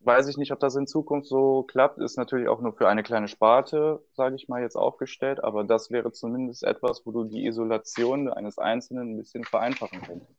ja. 0.00 0.06
weiß 0.06 0.28
ich 0.28 0.36
nicht, 0.36 0.52
ob 0.52 0.60
das 0.60 0.76
in 0.76 0.86
Zukunft 0.86 1.28
so 1.28 1.62
klappt, 1.64 1.98
ist 1.98 2.16
natürlich 2.16 2.48
auch 2.48 2.60
nur 2.60 2.74
für 2.74 2.88
eine 2.88 3.02
kleine 3.02 3.28
Sparte, 3.28 4.04
sage 4.12 4.36
ich 4.36 4.48
mal, 4.48 4.62
jetzt 4.62 4.76
aufgestellt, 4.76 5.42
aber 5.42 5.64
das 5.64 5.90
wäre 5.90 6.12
zumindest 6.12 6.62
etwas, 6.62 7.04
wo 7.04 7.10
du 7.10 7.24
die 7.24 7.46
Isolation 7.46 8.28
eines 8.28 8.58
Einzelnen 8.58 9.14
ein 9.14 9.16
bisschen 9.16 9.44
vereinfachen 9.44 10.02
könntest. 10.02 10.32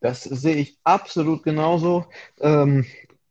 Das 0.00 0.24
sehe 0.24 0.56
ich 0.56 0.78
absolut 0.82 1.44
genauso. 1.44 2.06
Ähm, 2.40 2.84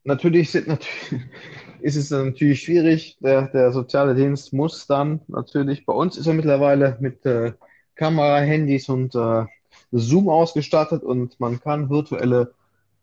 natürlich, 0.03 0.51
sind, 0.51 0.67
natürlich 0.67 1.24
ist 1.81 1.96
es 1.96 2.10
natürlich 2.12 2.63
schwierig. 2.63 3.17
Der, 3.20 3.48
der, 3.48 3.72
soziale 3.72 4.15
Dienst 4.15 4.53
muss 4.53 4.88
dann 4.88 5.22
natürlich, 5.27 5.86
bei 5.86 5.93
uns 5.93 6.17
ist 6.17 6.27
er 6.27 6.34
mittlerweile 6.34 6.98
mit 7.00 7.25
äh, 7.25 7.53
Kamera, 7.96 8.39
Handys 8.39 8.89
und 8.89 9.15
äh, 9.15 9.46
Zoom 9.91 10.29
ausgestattet 10.29 11.03
und 11.03 11.39
man 11.39 11.60
kann 11.60 11.89
virtuelle 11.89 12.53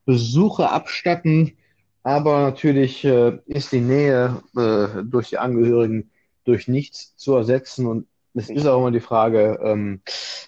Besuche 0.05 0.71
abstatten. 0.71 1.57
Aber 2.03 2.41
natürlich 2.41 3.05
äh, 3.05 3.39
ist 3.47 3.73
die 3.73 3.81
Nähe 3.81 4.43
äh, 4.57 5.03
durch 5.05 5.31
die 5.31 5.39
Angehörigen 5.39 6.11
durch 6.45 6.67
nichts 6.67 7.15
zu 7.17 7.35
ersetzen. 7.35 7.87
Und 7.87 8.07
es 8.35 8.49
ist 8.49 8.67
auch 8.67 8.79
immer 8.79 8.91
die 8.91 9.01
Frage, 9.01 9.59
ähm, 9.63 10.01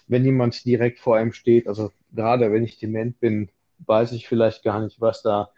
wenn 0.07 0.25
jemand 0.25 0.65
direkt 0.65 0.99
vor 0.99 1.17
einem 1.17 1.33
steht, 1.33 1.67
also 1.67 1.91
gerade 2.11 2.51
wenn 2.51 2.63
ich 2.63 2.79
dement 2.79 3.19
bin, 3.19 3.49
weiß 3.85 4.11
ich 4.13 4.27
vielleicht 4.27 4.63
gar 4.63 4.79
nicht, 4.79 4.99
was 4.99 5.21
da 5.21 5.49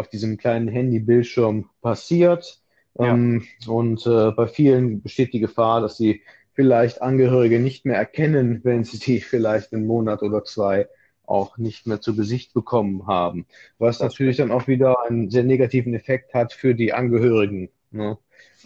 auf 0.00 0.08
diesem 0.08 0.36
kleinen 0.36 0.68
Handybildschirm 0.68 1.70
passiert. 1.82 2.60
Ja. 2.98 3.14
Ähm, 3.14 3.44
und 3.66 4.06
äh, 4.06 4.32
bei 4.32 4.46
vielen 4.48 5.02
besteht 5.02 5.32
die 5.32 5.40
Gefahr, 5.40 5.80
dass 5.80 5.96
sie 5.96 6.22
vielleicht 6.52 7.00
Angehörige 7.00 7.60
nicht 7.60 7.84
mehr 7.86 7.96
erkennen, 7.96 8.60
wenn 8.64 8.84
sie 8.84 8.98
die 8.98 9.20
vielleicht 9.20 9.72
einen 9.72 9.86
Monat 9.86 10.22
oder 10.22 10.44
zwei 10.44 10.88
auch 11.24 11.58
nicht 11.58 11.86
mehr 11.86 12.00
zu 12.00 12.16
Gesicht 12.16 12.52
bekommen 12.52 13.06
haben. 13.06 13.46
Was 13.78 13.98
das 13.98 14.08
natürlich 14.08 14.38
dann 14.38 14.50
auch 14.50 14.66
wieder 14.66 15.04
einen 15.04 15.30
sehr 15.30 15.44
negativen 15.44 15.94
Effekt 15.94 16.34
hat 16.34 16.52
für 16.52 16.74
die 16.74 16.92
Angehörigen, 16.92 17.70
ne? 17.92 18.18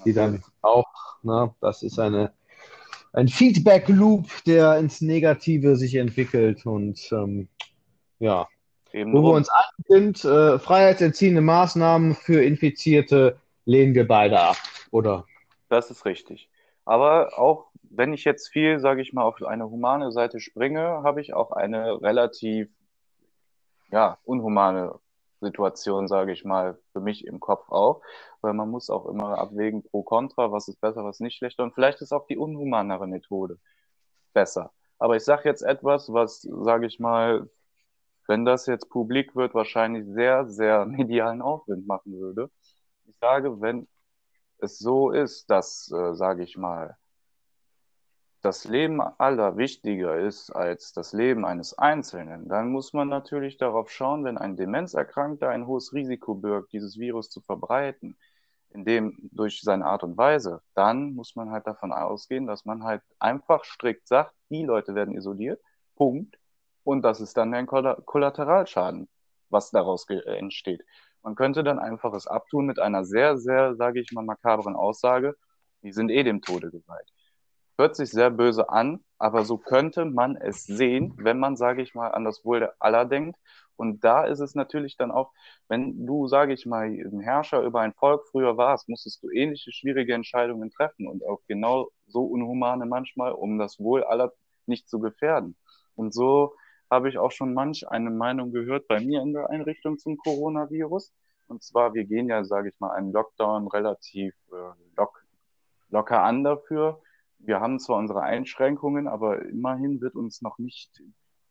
die 0.05 0.15
dann 0.15 0.43
auch, 0.63 0.87
ne, 1.23 1.55
das 1.61 1.83
ist 1.83 1.99
eine, 1.99 2.33
ein 3.13 3.29
Feedback-Loop, 3.29 4.27
der 4.47 4.79
ins 4.79 5.03
Negative 5.03 5.77
sich 5.77 5.95
entwickelt 5.97 6.65
und 6.65 7.13
ähm, 7.13 7.49
ja, 8.19 8.49
Eben 8.95 9.13
wo 9.13 9.17
drum. 9.17 9.25
wir 9.25 9.37
uns 9.37 9.49
einig 9.49 9.87
sind, 9.89 10.25
äh, 10.25 10.59
freiheitsentziehende 10.61 11.41
Maßnahmen 11.41 12.15
für 12.15 12.45
Infizierte 12.45 13.41
lehnen 13.65 13.95
wir 13.95 14.07
beide 14.07 14.41
ab, 14.41 14.57
oder? 14.93 15.27
Das 15.69 15.91
ist 15.91 16.05
richtig. 16.05 16.49
Aber 16.85 17.37
auch 17.37 17.67
wenn 17.83 18.13
ich 18.13 18.25
jetzt 18.25 18.49
viel, 18.49 18.79
sage 18.79 19.03
ich 19.03 19.13
mal, 19.13 19.25
auf 19.25 19.43
eine 19.43 19.69
humane 19.69 20.13
Seite 20.13 20.39
springe, 20.39 21.03
habe 21.03 21.21
ich 21.21 21.35
auch 21.35 21.51
eine 21.51 22.01
relativ 22.03 22.69
ja, 23.91 24.19
unhumane 24.25 24.95
Situation, 25.41 26.07
sage 26.07 26.31
ich 26.31 26.45
mal, 26.45 26.79
für 26.93 27.01
mich 27.01 27.27
im 27.27 27.41
Kopf 27.41 27.71
auch, 27.71 28.01
weil 28.43 28.55
man 28.55 28.71
muss 28.71 28.91
auch 28.91 29.07
immer 29.07 29.39
abwägen 29.39 29.83
pro 29.83 30.05
kontra, 30.05 30.53
was 30.53 30.69
ist 30.69 30.81
besser, 30.81 31.05
was 31.05 31.19
nicht 31.19 31.37
schlechter 31.37 31.65
und 31.65 31.75
vielleicht 31.75 32.01
ist 32.01 32.13
auch 32.13 32.27
die 32.27 32.39
unhumanere 32.39 33.09
Methode 33.09 33.59
besser. 34.33 34.73
Aber 34.99 35.17
ich 35.17 35.25
sage 35.25 35.49
jetzt 35.49 35.63
etwas, 35.63 36.13
was, 36.13 36.43
sage 36.43 36.87
ich 36.87 37.01
mal, 37.01 37.49
wenn 38.27 38.45
das 38.45 38.67
jetzt 38.67 38.89
publik 38.89 39.35
wird, 39.37 39.55
wahrscheinlich 39.55 40.07
sehr, 40.07 40.47
sehr 40.49 40.85
medialen 40.87 41.43
Aufwind 41.43 41.87
machen 41.87 42.13
würde. 42.19 42.51
Ich 43.07 43.17
sage, 43.21 43.61
wenn 43.61 43.87
es 44.59 44.79
so 44.79 45.11
ist, 45.11 45.51
dass, 45.51 45.91
äh, 45.93 46.15
sage 46.15 46.43
ich 46.43 46.57
mal, 46.57 46.97
das 48.45 48.65
Leben 48.67 49.01
aller 49.01 49.57
wichtiger 49.57 50.19
ist 50.19 50.51
als 50.51 50.93
das 50.93 51.15
Leben 51.15 51.47
eines 51.47 51.79
Einzelnen, 51.79 52.47
dann 52.47 52.69
muss 52.69 52.93
man 52.93 53.09
natürlich 53.09 53.57
darauf 53.57 53.91
schauen, 53.91 54.23
wenn 54.25 54.37
ein 54.37 54.57
Demenzerkrankter 54.57 55.49
ein 55.49 55.67
hohes 55.67 55.95
Risiko 55.95 56.35
birgt, 56.35 56.75
dieses 56.75 56.99
Virus 56.99 57.31
zu 57.31 57.41
verbreiten, 57.41 58.19
indem 58.69 59.17
durch 59.33 59.63
seine 59.63 59.87
Art 59.87 60.03
und 60.03 60.19
Weise, 60.19 60.61
dann 60.75 61.15
muss 61.15 61.37
man 61.37 61.51
halt 61.53 61.67
davon 61.67 61.91
ausgehen, 61.93 62.47
dass 62.47 62.67
man 62.67 62.85
halt 62.85 63.03
einfach 63.19 63.65
strikt 63.65 64.09
sagt, 64.09 64.35
die 64.51 64.65
Leute 64.65 64.95
werden 64.95 65.17
isoliert, 65.17 65.63
Punkt. 65.97 66.37
Und 66.85 67.03
das 67.03 67.21
ist 67.21 67.37
dann 67.37 67.55
ein 67.55 67.67
Kollateralschaden, 67.67 69.09
was 69.49 69.71
daraus 69.71 70.07
entsteht. 70.09 70.83
Man 71.23 71.35
könnte 71.35 71.65
dann 71.65 71.79
einfach 71.79 72.13
es 72.13 72.27
abtun 72.27 72.67
mit 72.67 72.79
einer 72.79 73.05
sehr, 73.05 73.39
sehr, 73.39 73.75
sage 73.77 74.01
ich 74.01 74.13
mal, 74.13 74.25
makabren 74.25 74.77
Aussage, 74.77 75.35
die 75.83 75.93
sind 75.93 76.11
eh 76.11 76.23
dem 76.23 76.43
Tode 76.43 76.71
geweiht. 76.71 77.11
Hört 77.79 77.97
sich 77.97 78.11
sehr 78.11 78.31
böse 78.31 78.69
an, 78.69 79.03
aber 79.19 79.45
so 79.45 79.59
könnte 79.59 80.05
man 80.05 80.37
es 80.37 80.65
sehen, 80.65 81.15
wenn 81.17 81.39
man, 81.39 81.57
sage 81.57 81.83
ich 81.83 81.95
mal, 81.95 82.09
an 82.09 82.25
das 82.25 82.45
Wohl 82.45 82.71
aller 82.79 83.05
denkt. 83.07 83.39
Und 83.77 84.05
da 84.05 84.25
ist 84.25 84.39
es 84.41 84.55
natürlich 84.55 84.97
dann 84.97 85.11
auch, 85.11 85.33
wenn 85.69 86.07
du, 86.07 86.29
sage 86.29 86.53
ich 86.53 86.67
mal, 86.67 86.85
ein 86.87 87.21
Herrscher 87.21 87.63
über 87.63 87.81
ein 87.81 87.95
Volk 87.95 88.29
früher 88.31 88.57
warst, 88.57 88.89
musstest 88.89 89.23
du 89.23 89.31
ähnliche 89.31 89.73
schwierige 89.73 90.15
Entscheidungen 90.15 90.71
treffen 90.71 91.09
und 91.09 91.25
auch 91.25 91.41
genau 91.49 91.91
so 92.07 92.25
unhumane 92.25 92.87
manchmal, 92.87 93.33
um 93.33 93.59
das 93.59 93.81
Wohl 93.81 94.05
aller 94.05 94.33
nicht 94.67 94.89
zu 94.89 95.01
gefährden. 95.01 95.57
Und 95.97 96.15
so 96.15 96.55
habe 96.91 97.09
ich 97.09 97.19
auch 97.19 97.33
schon 97.33 97.55
manch 97.55 97.89
eine 97.89 98.11
Meinung 98.11 98.53
gehört 98.53 98.89
bei 98.89 99.01
mir 99.01 99.23
in 99.23 99.33
der 99.33 99.51
Einrichtung 99.51 99.99
zum 99.99 100.17
Coronavirus. 100.17 101.13
Und 101.47 101.63
zwar, 101.63 101.95
wir 101.95 102.05
gehen 102.05 102.29
ja, 102.29 102.45
sage 102.45 102.71
ich 102.71 102.81
mal, 102.81 102.93
einen 102.93 103.13
Lockdown 103.13 103.69
relativ 103.69 104.35
äh, 104.53 104.97
lock, 104.97 105.25
locker 105.91 106.23
an 106.23 106.45
dafür 106.45 107.01
wir 107.47 107.61
haben 107.61 107.79
zwar 107.79 107.99
unsere 107.99 108.23
Einschränkungen, 108.23 109.09
aber 109.09 109.43
immerhin 109.43 110.01
wird 110.01 110.15
uns 110.15 110.43
noch 110.43 110.59
nicht 110.59 111.03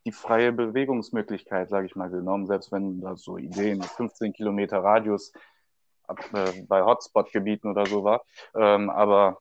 die 0.05 0.11
freie 0.11 0.51
Bewegungsmöglichkeit, 0.51 1.69
sage 1.69 1.85
ich 1.85 1.95
mal, 1.95 2.09
genommen, 2.09 2.47
selbst 2.47 2.71
wenn 2.71 2.99
da 2.99 3.15
so 3.15 3.37
Ideen 3.37 3.81
15 3.81 4.33
Kilometer 4.33 4.83
Radius 4.83 5.31
äh, 6.33 6.63
bei 6.67 6.83
Hotspot-Gebieten 6.83 7.69
oder 7.69 7.85
so 7.85 8.03
war. 8.03 8.25
Ähm, 8.55 8.89
aber 8.89 9.39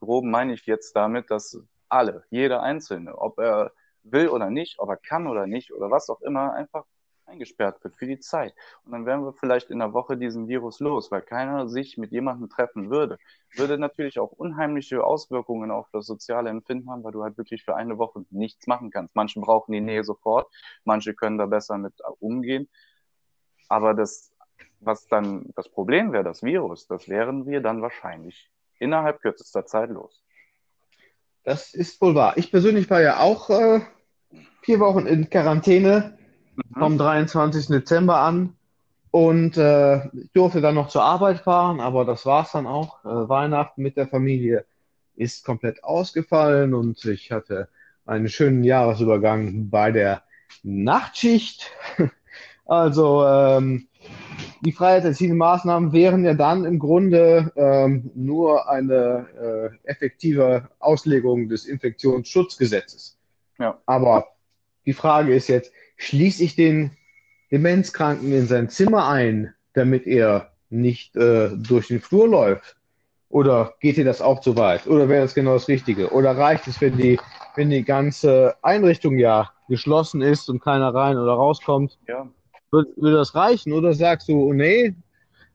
grob 0.00 0.24
meine 0.24 0.52
ich 0.52 0.66
jetzt 0.66 0.94
damit, 0.94 1.30
dass 1.30 1.58
alle, 1.88 2.24
jeder 2.30 2.62
Einzelne, 2.62 3.16
ob 3.16 3.38
er 3.38 3.72
will 4.04 4.28
oder 4.28 4.50
nicht, 4.50 4.78
ob 4.78 4.88
er 4.88 4.96
kann 4.96 5.26
oder 5.26 5.46
nicht 5.46 5.72
oder 5.72 5.90
was 5.90 6.08
auch 6.10 6.20
immer, 6.20 6.52
einfach 6.54 6.84
eingesperrt 7.26 7.82
wird 7.82 7.96
für 7.96 8.06
die 8.06 8.18
Zeit. 8.18 8.54
Und 8.84 8.92
dann 8.92 9.06
wären 9.06 9.24
wir 9.24 9.32
vielleicht 9.32 9.70
in 9.70 9.78
der 9.78 9.92
Woche 9.92 10.16
diesen 10.16 10.48
Virus 10.48 10.80
los, 10.80 11.10
weil 11.10 11.22
keiner 11.22 11.68
sich 11.68 11.96
mit 11.96 12.12
jemandem 12.12 12.48
treffen 12.48 12.90
würde. 12.90 13.18
Würde 13.56 13.78
natürlich 13.78 14.18
auch 14.18 14.32
unheimliche 14.32 15.02
Auswirkungen 15.04 15.70
auf 15.70 15.88
das 15.92 16.06
soziale 16.06 16.50
Empfinden 16.50 16.90
haben, 16.90 17.04
weil 17.04 17.12
du 17.12 17.22
halt 17.22 17.38
wirklich 17.38 17.64
für 17.64 17.76
eine 17.76 17.98
Woche 17.98 18.24
nichts 18.30 18.66
machen 18.66 18.90
kannst. 18.90 19.14
Manche 19.16 19.40
brauchen 19.40 19.72
die 19.72 19.80
Nähe 19.80 20.04
sofort, 20.04 20.48
manche 20.84 21.14
können 21.14 21.38
da 21.38 21.46
besser 21.46 21.78
mit 21.78 21.94
umgehen. 22.20 22.68
Aber 23.68 23.94
das, 23.94 24.32
was 24.80 25.06
dann 25.06 25.50
das 25.56 25.68
Problem 25.68 26.12
wäre, 26.12 26.24
das 26.24 26.42
Virus, 26.42 26.86
das 26.86 27.08
wären 27.08 27.46
wir 27.46 27.60
dann 27.60 27.82
wahrscheinlich 27.82 28.50
innerhalb 28.78 29.20
kürzester 29.20 29.64
Zeit 29.64 29.90
los. 29.90 30.23
Das 31.44 31.74
ist 31.74 32.00
wohl 32.00 32.14
wahr. 32.14 32.34
Ich 32.36 32.50
persönlich 32.50 32.88
war 32.90 33.02
ja 33.02 33.20
auch 33.20 33.50
äh, 33.50 33.80
vier 34.62 34.80
Wochen 34.80 35.06
in 35.06 35.28
Quarantäne 35.28 36.16
mhm. 36.56 36.78
vom 36.78 36.98
23. 36.98 37.66
Dezember 37.66 38.20
an. 38.20 38.56
Und 39.10 39.56
äh, 39.56 40.06
ich 40.06 40.32
durfte 40.32 40.60
dann 40.60 40.74
noch 40.74 40.88
zur 40.88 41.04
Arbeit 41.04 41.40
fahren, 41.40 41.78
aber 41.80 42.04
das 42.04 42.26
war 42.26 42.44
es 42.44 42.52
dann 42.52 42.66
auch. 42.66 43.04
Äh, 43.04 43.28
Weihnachten 43.28 43.82
mit 43.82 43.96
der 43.96 44.08
Familie 44.08 44.64
ist 45.14 45.44
komplett 45.44 45.84
ausgefallen 45.84 46.74
und 46.74 47.04
ich 47.04 47.30
hatte 47.30 47.68
einen 48.06 48.28
schönen 48.28 48.64
Jahresübergang 48.64 49.70
bei 49.70 49.92
der 49.92 50.22
Nachtschicht. 50.64 51.70
also 52.66 53.24
ähm, 53.24 53.86
die 54.64 54.72
freiheitserziehenden 54.72 55.38
Maßnahmen 55.38 55.92
wären 55.92 56.24
ja 56.24 56.34
dann 56.34 56.64
im 56.64 56.78
Grunde 56.78 57.52
ähm, 57.56 58.10
nur 58.14 58.68
eine 58.68 59.26
äh, 59.84 59.88
effektive 59.88 60.68
Auslegung 60.78 61.48
des 61.48 61.66
Infektionsschutzgesetzes. 61.66 63.18
Ja. 63.58 63.78
Aber 63.86 64.28
die 64.86 64.94
Frage 64.94 65.34
ist 65.34 65.48
jetzt, 65.48 65.72
schließe 65.96 66.42
ich 66.42 66.56
den 66.56 66.92
Demenzkranken 67.52 68.32
in 68.32 68.46
sein 68.46 68.68
Zimmer 68.68 69.08
ein, 69.08 69.54
damit 69.74 70.06
er 70.06 70.52
nicht 70.70 71.14
äh, 71.16 71.50
durch 71.56 71.88
den 71.88 72.00
Flur 72.00 72.28
läuft? 72.28 72.76
Oder 73.28 73.74
geht 73.80 73.96
dir 73.96 74.04
das 74.04 74.22
auch 74.22 74.40
zu 74.40 74.56
weit? 74.56 74.86
Oder 74.86 75.08
wäre 75.08 75.22
das 75.22 75.34
genau 75.34 75.54
das 75.54 75.68
Richtige? 75.68 76.10
Oder 76.12 76.36
reicht 76.36 76.66
es, 76.68 76.80
wenn 76.80 76.96
die, 76.96 77.18
wenn 77.56 77.70
die 77.70 77.84
ganze 77.84 78.54
Einrichtung 78.62 79.18
ja 79.18 79.50
geschlossen 79.68 80.22
ist 80.22 80.48
und 80.48 80.60
keiner 80.60 80.94
rein 80.94 81.16
oder 81.16 81.32
rauskommt? 81.32 81.98
Ja. 82.06 82.28
Würde, 82.74 82.90
würde 82.96 83.16
das 83.18 83.36
reichen? 83.36 83.72
Oder 83.72 83.94
sagst 83.94 84.28
du, 84.28 84.52
nee, 84.52 84.94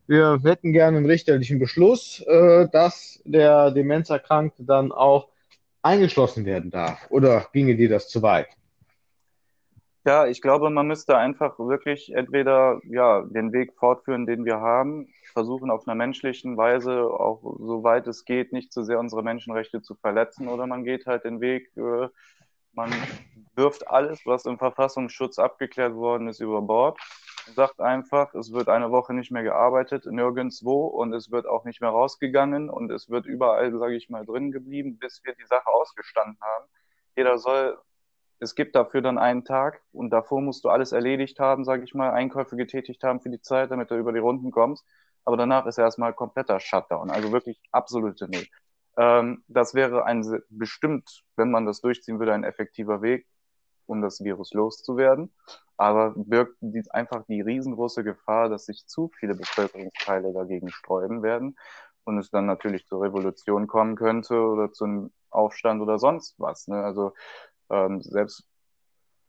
wir 0.08 0.40
hätten 0.42 0.72
gerne 0.72 0.98
einen 0.98 1.06
richterlichen 1.06 1.60
Beschluss, 1.60 2.24
äh, 2.26 2.70
dass 2.72 3.22
der 3.26 3.72
Demenzerkrankte 3.72 4.64
dann 4.64 4.94
auch 4.94 5.28
eingeschlossen 5.82 6.46
werden 6.46 6.72
darf? 6.72 7.08
Oder 7.10 7.46
ginge 7.52 7.76
dir 7.76 7.90
das 7.90 8.08
zu 8.08 8.22
weit? 8.22 8.48
Ja, 10.06 10.28
ich 10.28 10.42
glaube, 10.42 10.70
man 10.70 10.88
müsste 10.88 11.18
einfach 11.18 11.60
wirklich 11.60 12.14
entweder 12.16 12.80
ja 12.90 13.22
den 13.22 13.52
Weg 13.52 13.74
fortführen, 13.74 14.26
den 14.26 14.46
wir 14.46 14.62
haben, 14.62 15.10
versuchen 15.34 15.70
auf 15.70 15.86
einer 15.88 15.96
menschlichen 15.96 16.56
Weise 16.56 17.04
auch 17.04 17.42
soweit 17.60 18.08
es 18.08 18.24
geht, 18.24 18.54
nicht 18.54 18.72
zu 18.72 18.84
sehr 18.84 18.98
unsere 18.98 19.24
Menschenrechte 19.24 19.82
zu 19.82 19.96
verletzen, 19.96 20.48
oder 20.48 20.68
man 20.68 20.86
geht 20.86 21.06
halt 21.06 21.26
den 21.26 21.42
Weg, 21.42 21.70
äh, 21.76 22.08
man 22.74 22.92
wirft 23.56 23.88
alles, 23.88 24.26
was 24.26 24.46
im 24.46 24.58
Verfassungsschutz 24.58 25.40
abgeklärt 25.40 25.94
worden 25.96 26.28
ist, 26.28 26.40
über 26.40 26.62
Bord 26.62 27.00
sagt 27.56 27.80
einfach, 27.80 28.34
es 28.36 28.52
wird 28.52 28.70
eine 28.70 28.92
Woche 28.92 29.14
nicht 29.14 29.32
mehr 29.32 29.44
gearbeitet, 29.44 30.06
nirgendwo 30.06 30.86
und 30.86 31.14
es 31.14 31.32
wird 31.32 31.48
auch 31.48 31.66
nicht 31.66 31.82
mehr 31.82 31.90
rausgegangen 31.90 32.70
und 32.70 32.92
es 32.92 33.10
wird 33.10 33.26
überall, 33.26 33.72
sage 33.78 33.96
ich 33.96 34.10
mal, 34.10 34.26
drin 34.26 34.52
geblieben, 34.52 34.98
bis 34.98 35.22
wir 35.24 35.34
die 35.34 35.46
Sache 35.46 35.68
ausgestanden 35.68 36.38
haben. 36.42 36.66
Jeder 37.16 37.38
soll 37.38 37.78
es 38.42 38.56
gibt 38.56 38.74
dafür 38.76 39.02
dann 39.02 39.18
einen 39.18 39.44
Tag 39.44 39.82
und 39.92 40.12
davor 40.12 40.40
musst 40.42 40.64
du 40.64 40.70
alles 40.70 40.94
erledigt 40.94 41.40
haben, 41.40 41.66
sage 41.66 41.84
ich 41.84 41.94
mal, 41.94 42.12
Einkäufe 42.12 42.56
getätigt 42.56 43.04
haben 43.04 43.20
für 43.20 43.30
die 43.30 43.42
Zeit, 43.42 43.70
damit 43.70 43.92
du 43.92 43.98
über 43.98 44.14
die 44.14 44.20
Runden 44.20 44.52
kommst. 44.52 44.86
Aber 45.26 45.36
danach 45.36 45.66
ist 45.66 45.78
erstmal 45.78 46.14
kompletter 46.14 46.60
Shutdown, 46.62 47.12
also 47.12 47.34
wirklich 47.34 47.60
absolute 47.72 48.30
Null. 48.32 48.46
Ähm, 49.00 49.44
das 49.48 49.74
wäre 49.74 50.06
ein 50.06 50.44
bestimmt, 50.50 51.24
wenn 51.38 51.52
man 51.52 51.66
das 51.66 51.80
durchziehen 51.80 52.20
würde, 52.20 52.34
ein 52.34 52.44
effektiver 52.44 53.02
Weg, 53.02 53.26
um 53.86 54.02
das 54.02 54.22
Virus 54.24 54.54
loszuwerden. 54.54 55.34
Aber 55.78 56.14
birgt 56.16 56.58
die, 56.60 56.84
einfach 56.92 57.24
die 57.28 57.40
riesengroße 57.40 58.04
Gefahr, 58.04 58.50
dass 58.50 58.66
sich 58.66 58.86
zu 58.86 59.10
viele 59.18 59.36
Bevölkerungsteile 59.36 60.34
dagegen 60.34 60.70
sträuben 60.70 61.24
werden 61.24 61.58
und 62.04 62.18
es 62.18 62.30
dann 62.30 62.46
natürlich 62.46 62.86
zur 62.88 63.02
Revolution 63.02 63.68
kommen 63.68 63.96
könnte 63.96 64.42
oder 64.42 64.74
zu 64.74 64.84
einem 64.84 65.12
Aufstand 65.30 65.82
oder 65.82 65.98
sonst 65.98 66.36
was. 66.38 66.68
Ne? 66.68 66.84
Also 66.84 67.14
ähm, 67.70 68.02
selbst 68.02 68.46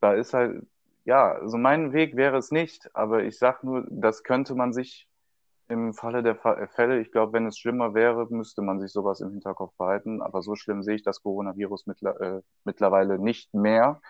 da 0.00 0.14
ist 0.14 0.34
halt, 0.34 0.66
ja, 1.04 1.36
so 1.36 1.42
also 1.42 1.58
mein 1.58 1.92
Weg 1.92 2.16
wäre 2.16 2.38
es 2.38 2.50
nicht, 2.50 2.94
aber 2.96 3.22
ich 3.22 3.38
sag 3.38 3.62
nur, 3.62 3.86
das 3.88 4.24
könnte 4.24 4.56
man 4.56 4.72
sich 4.72 5.09
im 5.70 5.94
Falle 5.94 6.22
der 6.22 6.36
Fälle, 6.36 7.00
ich 7.00 7.12
glaube, 7.12 7.32
wenn 7.32 7.46
es 7.46 7.58
schlimmer 7.58 7.94
wäre, 7.94 8.26
müsste 8.30 8.62
man 8.62 8.80
sich 8.80 8.92
sowas 8.92 9.20
im 9.20 9.30
Hinterkopf 9.30 9.74
behalten. 9.76 10.22
Aber 10.22 10.42
so 10.42 10.54
schlimm 10.56 10.82
sehe 10.82 10.96
ich 10.96 11.02
das 11.02 11.22
Coronavirus 11.22 11.86
mittler 11.86 12.20
äh, 12.20 12.42
mittlerweile 12.64 13.18
nicht 13.18 13.54
mehr. 13.54 14.00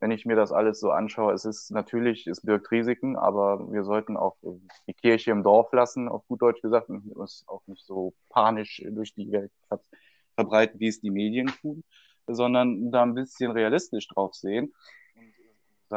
Wenn 0.00 0.12
ich 0.12 0.24
mir 0.24 0.36
das 0.36 0.52
alles 0.52 0.80
so 0.80 0.90
anschaue, 0.90 1.32
es 1.32 1.44
ist 1.44 1.72
natürlich, 1.72 2.26
es 2.28 2.40
birgt 2.40 2.70
Risiken, 2.70 3.16
aber 3.16 3.70
wir 3.72 3.82
sollten 3.82 4.16
auch 4.16 4.36
die 4.86 4.94
Kirche 4.94 5.32
im 5.32 5.42
Dorf 5.42 5.72
lassen, 5.72 6.08
auf 6.08 6.26
gut 6.28 6.40
Deutsch 6.40 6.62
gesagt, 6.62 6.88
und 6.88 7.10
uns 7.16 7.44
auch 7.48 7.62
nicht 7.66 7.84
so 7.84 8.14
panisch 8.30 8.80
durch 8.90 9.12
die 9.14 9.32
Welt 9.32 9.50
verbreiten, 10.36 10.78
wie 10.78 10.88
es 10.88 11.00
die 11.00 11.10
Medien 11.10 11.48
tun 11.60 11.82
sondern 12.30 12.90
da 12.90 13.02
ein 13.02 13.14
bisschen 13.14 13.50
realistisch 13.50 14.06
drauf 14.08 14.34
sehen 14.34 14.72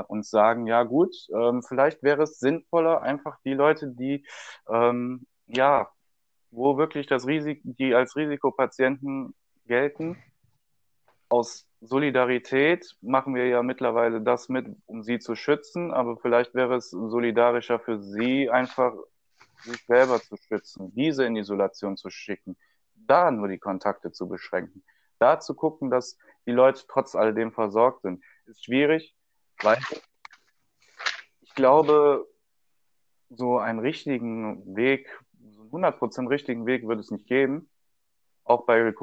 uns 0.07 0.29
sagen, 0.29 0.67
ja 0.67 0.83
gut, 0.83 1.15
ähm, 1.33 1.63
vielleicht 1.63 2.03
wäre 2.03 2.23
es 2.23 2.39
sinnvoller, 2.39 3.01
einfach 3.01 3.37
die 3.45 3.53
Leute, 3.53 3.87
die 3.87 4.25
ähm, 4.69 5.25
ja, 5.47 5.89
wo 6.51 6.77
wirklich 6.77 7.07
das 7.07 7.27
Risiko, 7.27 7.61
die 7.63 7.95
als 7.95 8.15
Risikopatienten 8.15 9.33
gelten, 9.65 10.17
aus 11.29 11.67
Solidarität 11.79 12.95
machen 13.01 13.35
wir 13.35 13.47
ja 13.47 13.63
mittlerweile 13.63 14.21
das 14.21 14.49
mit, 14.49 14.67
um 14.85 15.01
sie 15.01 15.19
zu 15.19 15.35
schützen, 15.35 15.91
aber 15.91 16.17
vielleicht 16.17 16.53
wäre 16.53 16.75
es 16.75 16.89
solidarischer 16.89 17.79
für 17.79 17.99
sie, 18.01 18.49
einfach 18.49 18.93
sich 19.61 19.85
selber 19.85 20.19
zu 20.19 20.35
schützen, 20.37 20.91
diese 20.93 21.25
in 21.25 21.35
Isolation 21.35 21.95
zu 21.95 22.09
schicken, 22.09 22.57
da 22.95 23.31
nur 23.31 23.47
die 23.47 23.59
Kontakte 23.59 24.11
zu 24.11 24.27
beschränken 24.27 24.83
da 25.21 25.39
zu 25.39 25.53
gucken, 25.53 25.89
dass 25.89 26.17
die 26.47 26.51
Leute 26.51 26.83
trotz 26.87 27.15
alledem 27.15 27.53
versorgt 27.53 28.01
sind, 28.01 28.23
ist 28.47 28.65
schwierig, 28.65 29.15
weil 29.63 29.77
ich 31.41 31.53
glaube, 31.55 32.27
so 33.29 33.57
einen 33.57 33.79
richtigen 33.79 34.75
Weg, 34.75 35.07
so 35.51 35.61
einen 35.61 35.85
100% 35.85 36.29
richtigen 36.29 36.65
Weg 36.65 36.87
wird 36.87 36.99
es 36.99 37.11
nicht 37.11 37.27
geben. 37.27 37.69
Auch 38.43 38.65
bei 38.65 38.79
äh, 38.79 38.93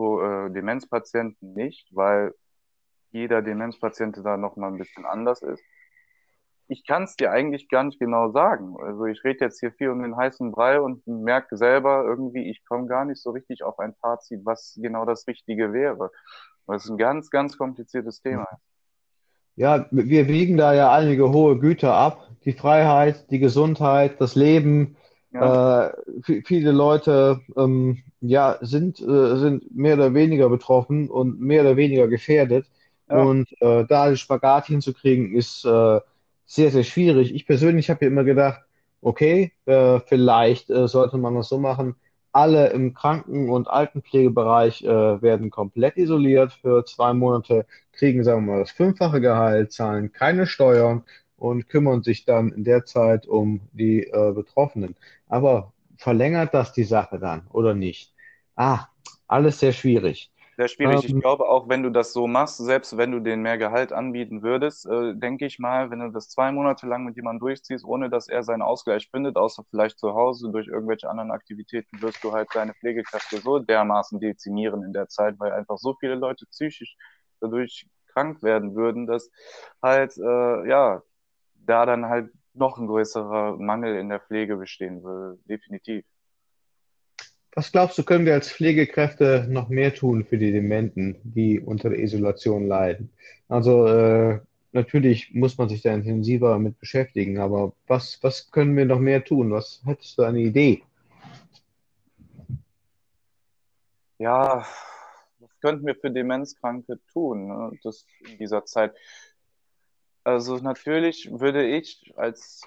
Demenzpatienten 0.50 1.54
nicht, 1.54 1.88
weil 1.94 2.34
jeder 3.10 3.40
Demenzpatient 3.40 4.18
da 4.22 4.36
nochmal 4.36 4.72
ein 4.72 4.78
bisschen 4.78 5.06
anders 5.06 5.42
ist 5.42 5.62
ich 6.68 6.86
kann 6.86 7.04
es 7.04 7.16
dir 7.16 7.30
eigentlich 7.30 7.68
gar 7.68 7.82
nicht 7.82 7.98
genau 7.98 8.30
sagen. 8.30 8.76
Also 8.80 9.06
ich 9.06 9.24
rede 9.24 9.46
jetzt 9.46 9.58
hier 9.58 9.72
viel 9.72 9.88
um 9.88 10.02
den 10.02 10.16
heißen 10.16 10.52
Brei 10.52 10.80
und 10.80 11.06
merke 11.06 11.56
selber 11.56 12.04
irgendwie, 12.04 12.50
ich 12.50 12.64
komme 12.66 12.86
gar 12.86 13.06
nicht 13.06 13.22
so 13.22 13.30
richtig 13.30 13.62
auf 13.62 13.78
ein 13.78 13.94
Fazit, 13.94 14.44
was 14.44 14.78
genau 14.80 15.06
das 15.06 15.26
Richtige 15.26 15.72
wäre. 15.72 16.10
Weil 16.66 16.76
es 16.76 16.88
ein 16.88 16.98
ganz, 16.98 17.30
ganz 17.30 17.56
kompliziertes 17.56 18.20
Thema 18.20 18.46
ist. 18.52 18.62
Ja, 19.58 19.86
wir 19.90 20.28
wiegen 20.28 20.56
da 20.56 20.72
ja 20.72 20.92
einige 20.92 21.32
hohe 21.32 21.58
Güter 21.58 21.92
ab. 21.92 22.28
Die 22.44 22.52
Freiheit, 22.52 23.28
die 23.32 23.40
Gesundheit, 23.40 24.20
das 24.20 24.36
Leben. 24.36 24.96
Ja. 25.32 25.88
Äh, 25.88 26.42
viele 26.44 26.70
Leute 26.70 27.40
ähm, 27.56 27.98
ja, 28.20 28.58
sind, 28.60 29.00
äh, 29.00 29.36
sind 29.36 29.74
mehr 29.74 29.94
oder 29.94 30.14
weniger 30.14 30.48
betroffen 30.48 31.10
und 31.10 31.40
mehr 31.40 31.62
oder 31.62 31.76
weniger 31.76 32.06
gefährdet. 32.06 32.66
Ja. 33.10 33.20
Und 33.20 33.50
äh, 33.60 33.84
da 33.84 34.06
den 34.06 34.16
Spagat 34.16 34.66
hinzukriegen, 34.66 35.34
ist 35.34 35.64
äh, 35.64 36.00
sehr, 36.46 36.70
sehr 36.70 36.84
schwierig. 36.84 37.34
Ich 37.34 37.44
persönlich 37.44 37.90
habe 37.90 38.04
ja 38.04 38.12
immer 38.12 38.22
gedacht, 38.22 38.60
okay, 39.00 39.50
äh, 39.66 39.98
vielleicht 40.06 40.70
äh, 40.70 40.86
sollte 40.86 41.18
man 41.18 41.34
das 41.34 41.48
so 41.48 41.58
machen, 41.58 41.96
alle 42.32 42.68
im 42.70 42.94
Kranken- 42.94 43.50
und 43.50 43.68
Altenpflegebereich 43.68 44.82
äh, 44.84 45.22
werden 45.22 45.50
komplett 45.50 45.96
isoliert 45.96 46.52
für 46.52 46.84
zwei 46.84 47.12
Monate, 47.12 47.66
kriegen, 47.92 48.24
sagen 48.24 48.46
wir 48.46 48.52
mal, 48.54 48.60
das 48.60 48.70
fünffache 48.70 49.20
Gehalt, 49.20 49.72
zahlen 49.72 50.12
keine 50.12 50.46
Steuern 50.46 51.04
und 51.36 51.68
kümmern 51.68 52.02
sich 52.02 52.24
dann 52.24 52.52
in 52.52 52.64
der 52.64 52.84
Zeit 52.84 53.26
um 53.26 53.60
die 53.72 54.04
äh, 54.04 54.32
Betroffenen. 54.32 54.96
Aber 55.28 55.72
verlängert 55.96 56.54
das 56.54 56.72
die 56.72 56.84
Sache 56.84 57.18
dann 57.18 57.46
oder 57.50 57.74
nicht? 57.74 58.14
Ah, 58.56 58.86
alles 59.26 59.60
sehr 59.60 59.72
schwierig. 59.72 60.30
Sehr 60.58 60.66
schwierig. 60.66 61.04
Ich 61.04 61.12
ähm, 61.12 61.20
glaube, 61.20 61.48
auch 61.48 61.68
wenn 61.68 61.84
du 61.84 61.90
das 61.90 62.12
so 62.12 62.26
machst, 62.26 62.58
selbst 62.58 62.96
wenn 62.96 63.12
du 63.12 63.20
denen 63.20 63.42
mehr 63.42 63.58
Gehalt 63.58 63.92
anbieten 63.92 64.42
würdest, 64.42 64.86
äh, 64.86 65.14
denke 65.14 65.46
ich 65.46 65.60
mal, 65.60 65.92
wenn 65.92 66.00
du 66.00 66.10
das 66.10 66.30
zwei 66.30 66.50
Monate 66.50 66.88
lang 66.88 67.04
mit 67.04 67.14
jemandem 67.14 67.38
durchziehst, 67.40 67.84
ohne 67.84 68.10
dass 68.10 68.28
er 68.28 68.42
seinen 68.42 68.62
Ausgleich 68.62 69.08
findet, 69.08 69.36
außer 69.36 69.62
vielleicht 69.70 70.00
zu 70.00 70.14
Hause 70.14 70.50
durch 70.50 70.66
irgendwelche 70.66 71.08
anderen 71.08 71.30
Aktivitäten, 71.30 72.02
wirst 72.02 72.24
du 72.24 72.32
halt 72.32 72.48
deine 72.54 72.74
Pflegekräfte 72.74 73.38
so 73.38 73.60
dermaßen 73.60 74.18
dezimieren 74.18 74.82
in 74.82 74.92
der 74.92 75.06
Zeit, 75.06 75.36
weil 75.38 75.52
einfach 75.52 75.78
so 75.78 75.94
viele 76.00 76.16
Leute 76.16 76.44
psychisch 76.46 76.96
dadurch 77.40 77.86
krank 78.08 78.42
werden 78.42 78.74
würden, 78.74 79.06
dass 79.06 79.30
halt, 79.80 80.16
äh, 80.18 80.68
ja, 80.68 81.02
da 81.54 81.86
dann 81.86 82.06
halt 82.06 82.32
noch 82.54 82.78
ein 82.78 82.88
größerer 82.88 83.56
Mangel 83.58 83.96
in 83.96 84.08
der 84.08 84.18
Pflege 84.20 84.56
bestehen 84.56 85.04
würde. 85.04 85.38
Definitiv. 85.44 86.04
Was 87.58 87.72
glaubst 87.72 87.98
du, 87.98 88.04
können 88.04 88.24
wir 88.24 88.34
als 88.34 88.52
Pflegekräfte 88.52 89.48
noch 89.50 89.68
mehr 89.68 89.92
tun 89.92 90.24
für 90.24 90.38
die 90.38 90.52
Dementen, 90.52 91.16
die 91.24 91.58
unter 91.58 91.90
der 91.90 91.98
Isolation 91.98 92.68
leiden? 92.68 93.10
Also 93.48 93.84
äh, 93.88 94.38
natürlich 94.70 95.34
muss 95.34 95.58
man 95.58 95.68
sich 95.68 95.82
da 95.82 95.92
intensiver 95.92 96.60
mit 96.60 96.78
beschäftigen, 96.78 97.40
aber 97.40 97.72
was, 97.88 98.22
was 98.22 98.52
können 98.52 98.76
wir 98.76 98.84
noch 98.84 99.00
mehr 99.00 99.24
tun? 99.24 99.50
Was 99.50 99.82
hättest 99.84 100.16
du 100.18 100.22
eine 100.22 100.38
Idee? 100.38 100.84
Ja, 104.18 104.64
was 105.40 105.50
könnten 105.60 105.84
wir 105.84 105.96
für 105.96 106.12
Demenzkranke 106.12 107.00
tun 107.12 107.48
ne, 107.48 107.72
das 107.82 108.06
in 108.20 108.38
dieser 108.38 108.66
Zeit? 108.66 108.94
Also 110.22 110.58
natürlich 110.58 111.28
würde 111.32 111.66
ich 111.66 112.12
als 112.14 112.62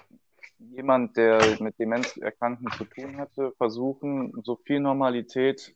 jemand, 0.70 1.16
der 1.16 1.56
mit 1.60 1.78
Demenzerkrankten 1.78 2.70
zu 2.72 2.84
tun 2.84 3.18
hatte, 3.18 3.52
versuchen, 3.56 4.32
so 4.44 4.56
viel 4.56 4.80
Normalität, 4.80 5.74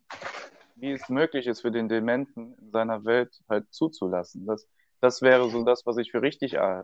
wie 0.77 0.93
es 0.93 1.09
möglich 1.09 1.47
ist 1.47 1.63
für 1.63 1.71
den 1.71 1.89
Dementen 1.89 2.55
in 2.61 2.71
seiner 2.71 3.05
Welt 3.05 3.43
halt 3.49 3.73
zuzulassen. 3.73 4.47
Das, 4.47 4.69
das 5.01 5.23
wäre 5.23 5.49
so 5.49 5.65
das, 5.65 5.87
was 5.87 5.97
ich 5.97 6.11
für 6.11 6.23
richtig 6.23 6.55
äh, 6.55 6.83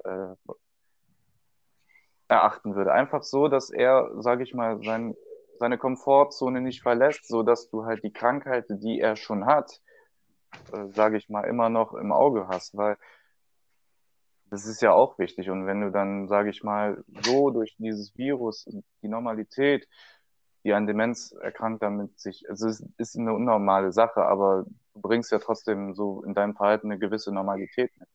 erachten 2.28 2.74
würde. 2.74 2.92
Einfach 2.92 3.22
so, 3.22 3.48
dass 3.48 3.70
er, 3.70 4.10
sage 4.18 4.42
ich 4.42 4.54
mal, 4.54 4.82
sein, 4.82 5.14
seine 5.58 5.78
Komfortzone 5.78 6.60
nicht 6.60 6.82
verlässt, 6.82 7.28
so 7.28 7.42
dass 7.42 7.70
du 7.70 7.84
halt 7.84 8.02
die 8.02 8.12
Krankheit, 8.12 8.66
die 8.68 9.00
er 9.00 9.16
schon 9.16 9.46
hat, 9.46 9.80
äh, 10.72 10.88
sage 10.88 11.18
ich 11.18 11.28
mal, 11.28 11.42
immer 11.44 11.68
noch 11.68 11.94
im 11.94 12.12
Auge 12.12 12.48
hast, 12.48 12.76
weil 12.76 12.96
das 14.52 14.66
ist 14.66 14.82
ja 14.82 14.92
auch 14.92 15.18
wichtig. 15.18 15.48
Und 15.48 15.64
wenn 15.64 15.80
du 15.80 15.90
dann, 15.90 16.28
sage 16.28 16.50
ich 16.50 16.62
mal, 16.62 17.02
so 17.22 17.48
durch 17.48 17.74
dieses 17.78 18.16
Virus 18.18 18.68
die 19.00 19.08
Normalität, 19.08 19.88
die 20.62 20.74
an 20.74 20.86
Demenz 20.86 21.32
erkrankt 21.32 21.82
damit 21.82 22.20
sich, 22.20 22.44
also 22.50 22.68
es 22.68 22.84
ist 22.98 23.16
eine 23.18 23.32
unnormale 23.32 23.92
Sache, 23.92 24.22
aber 24.22 24.66
du 24.92 25.00
bringst 25.00 25.32
ja 25.32 25.38
trotzdem 25.38 25.94
so 25.94 26.22
in 26.24 26.34
deinem 26.34 26.54
Verhalten 26.54 26.90
eine 26.90 26.98
gewisse 26.98 27.32
Normalität 27.32 27.92
mit. 27.98 28.08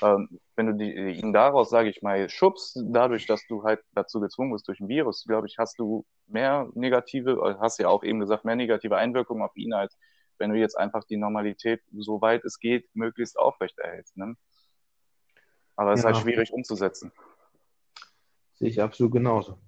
Ähm, 0.00 0.40
wenn 0.56 0.66
du 0.68 0.74
die, 0.74 0.94
ihn 0.94 1.34
daraus, 1.34 1.68
sage 1.68 1.90
ich 1.90 2.00
mal, 2.00 2.26
schubst, 2.30 2.80
dadurch, 2.86 3.26
dass 3.26 3.46
du 3.46 3.62
halt 3.62 3.80
dazu 3.92 4.18
gezwungen 4.18 4.52
bist 4.52 4.66
durch 4.68 4.80
ein 4.80 4.88
Virus, 4.88 5.24
glaube 5.26 5.46
ich, 5.46 5.58
hast 5.58 5.78
du 5.78 6.06
mehr 6.26 6.70
negative, 6.74 7.58
hast 7.60 7.78
ja 7.78 7.88
auch 7.88 8.02
eben 8.02 8.18
gesagt, 8.18 8.46
mehr 8.46 8.56
negative 8.56 8.96
Einwirkungen 8.96 9.42
auf 9.42 9.54
ihn, 9.56 9.74
als 9.74 9.98
wenn 10.38 10.50
du 10.50 10.56
jetzt 10.56 10.78
einfach 10.78 11.04
die 11.04 11.18
Normalität, 11.18 11.82
soweit 11.92 12.46
es 12.46 12.58
geht, 12.58 12.88
möglichst 12.94 13.38
aufrechterhältst. 13.38 14.16
Ne? 14.16 14.36
Aber 15.76 15.92
es 15.92 16.00
ist 16.00 16.06
halt 16.06 16.16
Ja. 16.16 16.22
schwierig 16.22 16.52
umzusetzen. 16.52 17.12
Sehe 18.54 18.68
ich 18.68 18.80
absolut 18.80 19.12
genauso. 19.12 19.58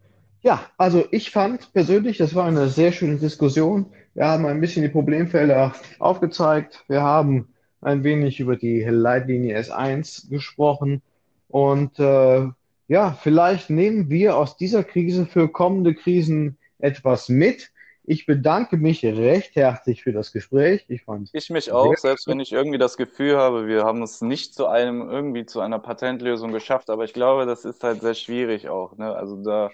Ja, 0.42 0.60
also 0.76 1.04
ich 1.10 1.30
fand 1.30 1.72
persönlich, 1.72 2.18
das 2.18 2.34
war 2.34 2.44
eine 2.44 2.68
sehr 2.68 2.92
schöne 2.92 3.16
Diskussion. 3.16 3.86
Wir 4.12 4.26
haben 4.26 4.44
ein 4.46 4.60
bisschen 4.60 4.82
die 4.82 4.90
Problemfelder 4.90 5.74
aufgezeigt. 5.98 6.84
Wir 6.86 7.02
haben 7.02 7.54
ein 7.80 8.04
wenig 8.04 8.40
über 8.40 8.56
die 8.56 8.82
Leitlinie 8.82 9.58
S1 9.58 10.28
gesprochen. 10.28 11.02
Und 11.48 11.98
äh, 11.98 12.46
ja, 12.88 13.12
vielleicht 13.20 13.70
nehmen 13.70 14.10
wir 14.10 14.36
aus 14.36 14.56
dieser 14.56 14.84
Krise 14.84 15.24
für 15.26 15.48
kommende 15.48 15.94
Krisen 15.94 16.58
etwas 16.78 17.28
mit. 17.30 17.70
Ich 18.06 18.26
bedanke 18.26 18.76
mich 18.76 19.02
recht 19.02 19.56
herzlich 19.56 20.02
für 20.02 20.12
das 20.12 20.30
Gespräch. 20.30 20.84
Ich 20.88 21.04
fand 21.04 21.30
Ich 21.32 21.48
mich 21.48 21.72
auch, 21.72 21.96
selbst 21.96 22.26
wenn 22.26 22.38
ich 22.38 22.52
irgendwie 22.52 22.76
das 22.78 22.98
Gefühl 22.98 23.38
habe, 23.38 23.66
wir 23.66 23.84
haben 23.84 24.02
es 24.02 24.20
nicht 24.20 24.54
zu 24.54 24.66
einem, 24.66 25.08
irgendwie 25.08 25.46
zu 25.46 25.60
einer 25.60 25.78
Patentlösung 25.78 26.52
geschafft, 26.52 26.90
aber 26.90 27.04
ich 27.04 27.14
glaube, 27.14 27.46
das 27.46 27.64
ist 27.64 27.82
halt 27.82 28.02
sehr 28.02 28.14
schwierig 28.14 28.68
auch, 28.68 28.96
ne? 28.98 29.14
Also 29.14 29.42
da, 29.42 29.70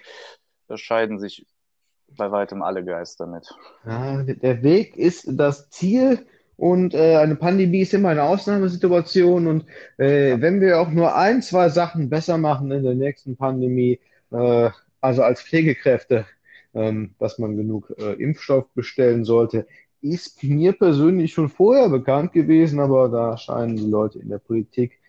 da 0.67 0.77
scheiden 0.77 1.19
sich 1.19 1.45
bei 2.15 2.31
weitem 2.31 2.61
alle 2.61 2.85
Geister 2.85 3.27
mit. 3.27 3.49
Ja, 3.85 4.23
der 4.23 4.63
Weg 4.63 4.95
ist 4.95 5.25
das 5.27 5.69
Ziel 5.69 6.25
und 6.55 6.93
äh, 6.93 7.17
eine 7.17 7.35
Pandemie 7.35 7.81
ist 7.81 7.93
immer 7.93 8.09
eine 8.09 8.23
Ausnahmesituation 8.23 9.47
und 9.47 9.65
äh, 9.97 10.39
wenn 10.39 10.61
wir 10.61 10.79
auch 10.79 10.89
nur 10.89 11.15
ein, 11.15 11.41
zwei 11.41 11.67
Sachen 11.67 12.09
besser 12.09 12.37
machen 12.37 12.71
in 12.71 12.83
der 12.83 12.95
nächsten 12.95 13.35
Pandemie, 13.35 13.99
äh, 14.31 14.69
also 15.01 15.23
als 15.23 15.41
Pflegekräfte, 15.41 16.25
ähm, 16.73 17.15
dass 17.19 17.39
man 17.39 17.57
genug 17.57 17.93
äh, 17.97 18.13
Impfstoff 18.13 18.65
bestellen 18.73 19.25
sollte, 19.25 19.67
ist 20.01 20.43
mir 20.43 20.73
persönlich 20.73 21.33
schon 21.33 21.49
vorher 21.49 21.89
bekannt 21.89 22.33
gewesen, 22.33 22.79
aber 22.79 23.09
da 23.09 23.37
scheinen 23.37 23.75
die 23.77 23.89
Leute 23.89 24.19
in 24.19 24.29
der 24.29 24.39
Politik 24.39 24.99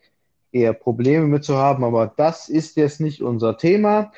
eher 0.53 0.75
Probleme 0.75 1.27
mit 1.27 1.45
zu 1.45 1.57
haben, 1.57 1.83
aber 1.83 2.13
das 2.17 2.49
ist 2.49 2.77
jetzt 2.77 3.01
nicht 3.01 3.23
unser 3.23 3.57
Thema. 3.57 4.13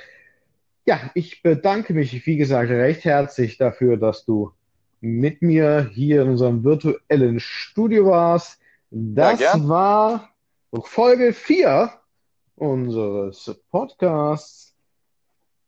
Ja, 0.85 1.00
ich 1.14 1.42
bedanke 1.42 1.94
mich, 1.94 2.26
wie 2.26 2.37
gesagt, 2.37 2.70
recht 2.70 3.04
herzlich 3.04 3.57
dafür, 3.57 3.96
dass 3.96 4.24
du 4.24 4.52
mit 5.00 5.42
mir 5.42 5.90
hier 5.92 6.22
in 6.22 6.30
unserem 6.30 6.64
virtuellen 6.64 7.38
Studio 7.38 8.07
warst. 8.07 8.59
Das 8.90 9.38
gern. 9.38 9.68
war 9.68 10.30
Folge 10.72 11.33
4 11.33 11.90
unseres 12.57 13.61
Podcasts 13.70 14.73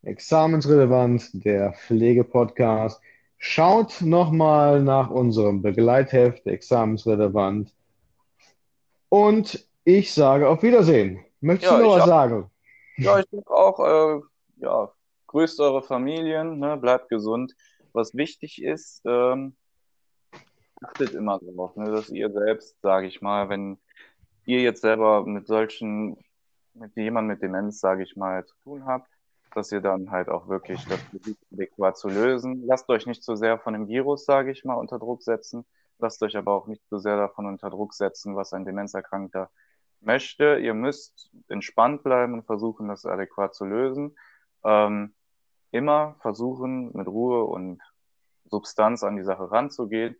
Examensrelevant, 0.06 1.44
der 1.44 1.72
Pflegepodcast. 1.72 3.00
Schaut 3.38 4.00
nochmal 4.00 4.82
nach 4.82 5.10
unserem 5.10 5.62
Begleitheft 5.62 6.46
Examensrelevant. 6.46 7.74
Und 9.08 9.66
ich 9.84 10.14
sage 10.14 10.48
auf 10.48 10.62
Wiedersehen. 10.62 11.24
Möchtest 11.40 11.70
Ja, 11.72 11.78
du 11.78 11.84
noch 11.84 11.98
was 11.98 12.06
sagen? 12.06 12.50
Ja, 12.96 13.18
ich 13.18 13.26
denke 13.28 13.50
auch, 13.50 13.78
äh, 13.80 14.20
ja, 14.56 14.90
grüßt 15.26 15.60
eure 15.60 15.82
Familien, 15.82 16.58
ne? 16.58 16.76
Bleibt 16.76 17.08
gesund. 17.08 17.54
Was 17.92 18.14
wichtig 18.14 18.62
ist, 18.62 19.02
ähm, 19.06 19.56
achtet 20.82 21.14
immer 21.14 21.38
darauf, 21.38 21.76
ne, 21.76 21.90
dass 21.90 22.10
ihr 22.10 22.30
selbst, 22.30 22.80
sage 22.82 23.06
ich 23.06 23.22
mal, 23.22 23.48
wenn 23.48 23.78
ihr 24.44 24.60
jetzt 24.60 24.82
selber 24.82 25.24
mit 25.24 25.46
solchen, 25.46 26.16
mit 26.74 26.94
jemandem 26.96 27.34
mit 27.34 27.42
Demenz, 27.42 27.80
sage 27.80 28.02
ich 28.02 28.16
mal, 28.16 28.44
zu 28.44 28.54
tun 28.62 28.84
habt, 28.86 29.08
dass 29.56 29.72
ihr 29.72 29.80
dann 29.80 30.10
halt 30.10 30.28
auch 30.28 30.48
wirklich 30.48 30.84
das 30.86 31.00
adäquat 31.52 31.96
zu 31.96 32.08
lösen. 32.08 32.64
Lasst 32.66 32.88
euch 32.88 33.06
nicht 33.06 33.22
zu 33.22 33.36
sehr 33.36 33.58
von 33.58 33.72
dem 33.72 33.88
Virus, 33.88 34.24
sage 34.24 34.50
ich 34.52 34.64
mal, 34.64 34.74
unter 34.74 34.98
Druck 34.98 35.22
setzen. 35.22 35.64
Lasst 35.98 36.22
euch 36.22 36.36
aber 36.36 36.52
auch 36.52 36.66
nicht 36.66 36.86
zu 36.88 36.98
sehr 36.98 37.16
davon 37.16 37.46
unter 37.46 37.70
Druck 37.70 37.94
setzen, 37.94 38.36
was 38.36 38.52
ein 38.52 38.64
Demenzerkrankter 38.64 39.50
möchte. 40.00 40.58
Ihr 40.58 40.74
müsst 40.74 41.30
entspannt 41.48 42.02
bleiben 42.02 42.34
und 42.34 42.44
versuchen, 42.44 42.88
das 42.88 43.06
adäquat 43.06 43.54
zu 43.54 43.64
lösen. 43.64 44.16
Ähm, 44.62 45.14
immer 45.70 46.16
versuchen, 46.20 46.92
mit 46.94 47.06
Ruhe 47.06 47.44
und 47.44 47.80
Substanz 48.44 49.02
an 49.02 49.16
die 49.16 49.24
Sache 49.24 49.50
ranzugehen. 49.50 50.16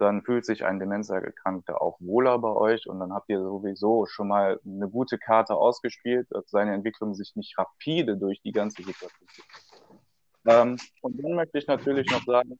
Dann 0.00 0.22
fühlt 0.22 0.46
sich 0.46 0.64
ein 0.64 0.78
Demenzerkrankter 0.78 1.82
auch 1.82 1.98
wohler 2.00 2.38
bei 2.38 2.48
euch 2.48 2.88
und 2.88 3.00
dann 3.00 3.12
habt 3.12 3.28
ihr 3.28 3.38
sowieso 3.38 4.06
schon 4.06 4.28
mal 4.28 4.58
eine 4.64 4.88
gute 4.88 5.18
Karte 5.18 5.54
ausgespielt, 5.54 6.26
dass 6.30 6.48
seine 6.48 6.72
Entwicklung 6.72 7.14
sich 7.14 7.36
nicht 7.36 7.58
rapide 7.58 8.16
durch 8.16 8.40
die 8.40 8.52
ganze 8.52 8.82
Situation. 8.82 9.28
Ähm, 10.46 10.78
und 11.02 11.22
dann 11.22 11.34
möchte 11.34 11.58
ich 11.58 11.66
natürlich 11.66 12.10
noch 12.10 12.24
sagen, 12.24 12.58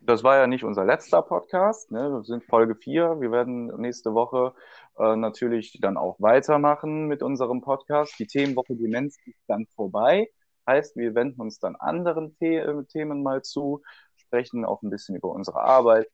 das 0.00 0.24
war 0.24 0.38
ja 0.38 0.46
nicht 0.46 0.64
unser 0.64 0.86
letzter 0.86 1.20
Podcast. 1.20 1.90
Ne? 1.90 2.10
Wir 2.10 2.24
sind 2.24 2.44
Folge 2.44 2.74
4. 2.74 3.20
Wir 3.20 3.32
werden 3.32 3.66
nächste 3.78 4.14
Woche 4.14 4.54
äh, 4.98 5.14
natürlich 5.14 5.78
dann 5.82 5.98
auch 5.98 6.16
weitermachen 6.20 7.06
mit 7.06 7.22
unserem 7.22 7.60
Podcast. 7.60 8.18
Die 8.18 8.26
Themenwoche 8.26 8.76
Demenz 8.76 9.18
ist 9.26 9.42
dann 9.46 9.66
vorbei. 9.74 10.30
Heißt, 10.66 10.96
wir 10.96 11.14
wenden 11.14 11.42
uns 11.42 11.58
dann 11.58 11.76
anderen 11.76 12.34
The 12.40 12.56
äh, 12.56 12.84
Themen 12.84 13.22
mal 13.22 13.42
zu, 13.42 13.82
sprechen 14.16 14.64
auch 14.64 14.80
ein 14.82 14.90
bisschen 14.90 15.16
über 15.16 15.28
unsere 15.30 15.60
Arbeit. 15.60 16.08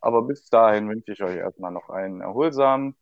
Aber 0.00 0.22
bis 0.22 0.48
dahin 0.48 0.88
wünsche 0.88 1.12
ich 1.12 1.22
euch 1.22 1.36
erstmal 1.36 1.72
noch 1.72 1.90
einen 1.90 2.20
erholsamen, 2.20 2.96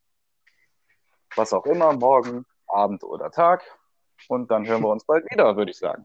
was 1.37 1.53
auch 1.53 1.67
immer, 1.67 1.93
morgen, 1.93 2.45
Abend 2.67 3.05
oder 3.05 3.31
Tag. 3.31 3.63
Und 4.29 4.51
dann 4.51 4.67
hören 4.67 4.83
wir 4.83 4.89
uns 4.89 5.05
bald 5.05 5.31
wieder, 5.31 5.57
würde 5.57 5.71
ich 5.71 5.79
sagen. 5.79 6.05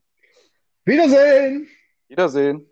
Wiedersehen! 0.86 1.68
Wiedersehen. 2.08 2.70